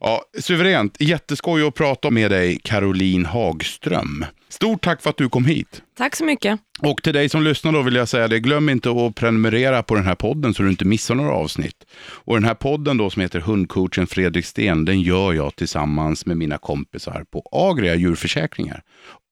Ja, 0.00 0.22
suveränt. 0.40 0.96
Jätteskoj 1.00 1.66
att 1.66 1.74
prata 1.74 2.10
med 2.10 2.30
dig, 2.30 2.58
Caroline 2.64 3.26
Hagström. 3.26 4.24
Stort 4.48 4.84
tack 4.84 5.02
för 5.02 5.10
att 5.10 5.16
du 5.16 5.28
kom 5.28 5.44
hit. 5.44 5.82
Tack 5.96 6.16
så 6.16 6.24
mycket. 6.24 6.60
Och 6.80 7.02
till 7.02 7.14
dig 7.14 7.28
som 7.28 7.42
lyssnar 7.42 7.72
då 7.72 7.82
vill 7.82 7.94
jag 7.94 8.08
säga 8.08 8.28
det, 8.28 8.40
glöm 8.40 8.68
inte 8.68 8.90
att 8.90 9.14
prenumerera 9.14 9.82
på 9.82 9.94
den 9.94 10.04
här 10.04 10.14
podden 10.14 10.54
så 10.54 10.62
du 10.62 10.70
inte 10.70 10.84
missar 10.84 11.14
några 11.14 11.32
avsnitt. 11.32 11.84
Och 12.00 12.34
den 12.34 12.44
här 12.44 12.54
podden 12.54 12.96
då 12.96 13.10
som 13.10 13.22
heter 13.22 13.40
Hundcoachen 13.40 14.06
Fredrik 14.06 14.46
Sten, 14.46 14.84
den 14.84 15.00
gör 15.00 15.32
jag 15.32 15.56
tillsammans 15.56 16.26
med 16.26 16.36
mina 16.36 16.58
kompisar 16.58 17.24
på 17.30 17.48
Agria 17.52 17.94
djurförsäkringar. 17.94 18.82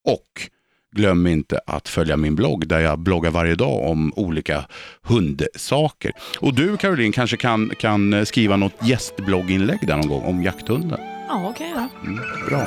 Och 0.05 0.51
glöm 0.97 1.27
inte 1.27 1.61
att 1.67 1.89
följa 1.89 2.17
min 2.17 2.35
blogg 2.35 2.69
där 2.69 2.81
jag 2.81 2.99
bloggar 2.99 3.31
varje 3.31 3.55
dag 3.55 3.91
om 3.91 4.13
olika 4.17 4.65
hundsaker. 5.03 6.13
Och 6.41 6.55
du 6.55 6.77
Caroline 6.77 7.13
kanske 7.13 7.37
kan, 7.37 7.73
kan 7.79 8.27
skriva 8.27 8.57
något 8.57 8.87
gästblogginlägg 8.89 9.79
där 9.87 9.97
någon 9.97 10.09
gång 10.09 10.23
om 10.23 10.43
jakthundar. 10.43 11.01
Ja, 11.29 11.49
okej 11.51 11.73
då. 11.75 12.09
Mm, 12.09 12.21
bra. 12.49 12.67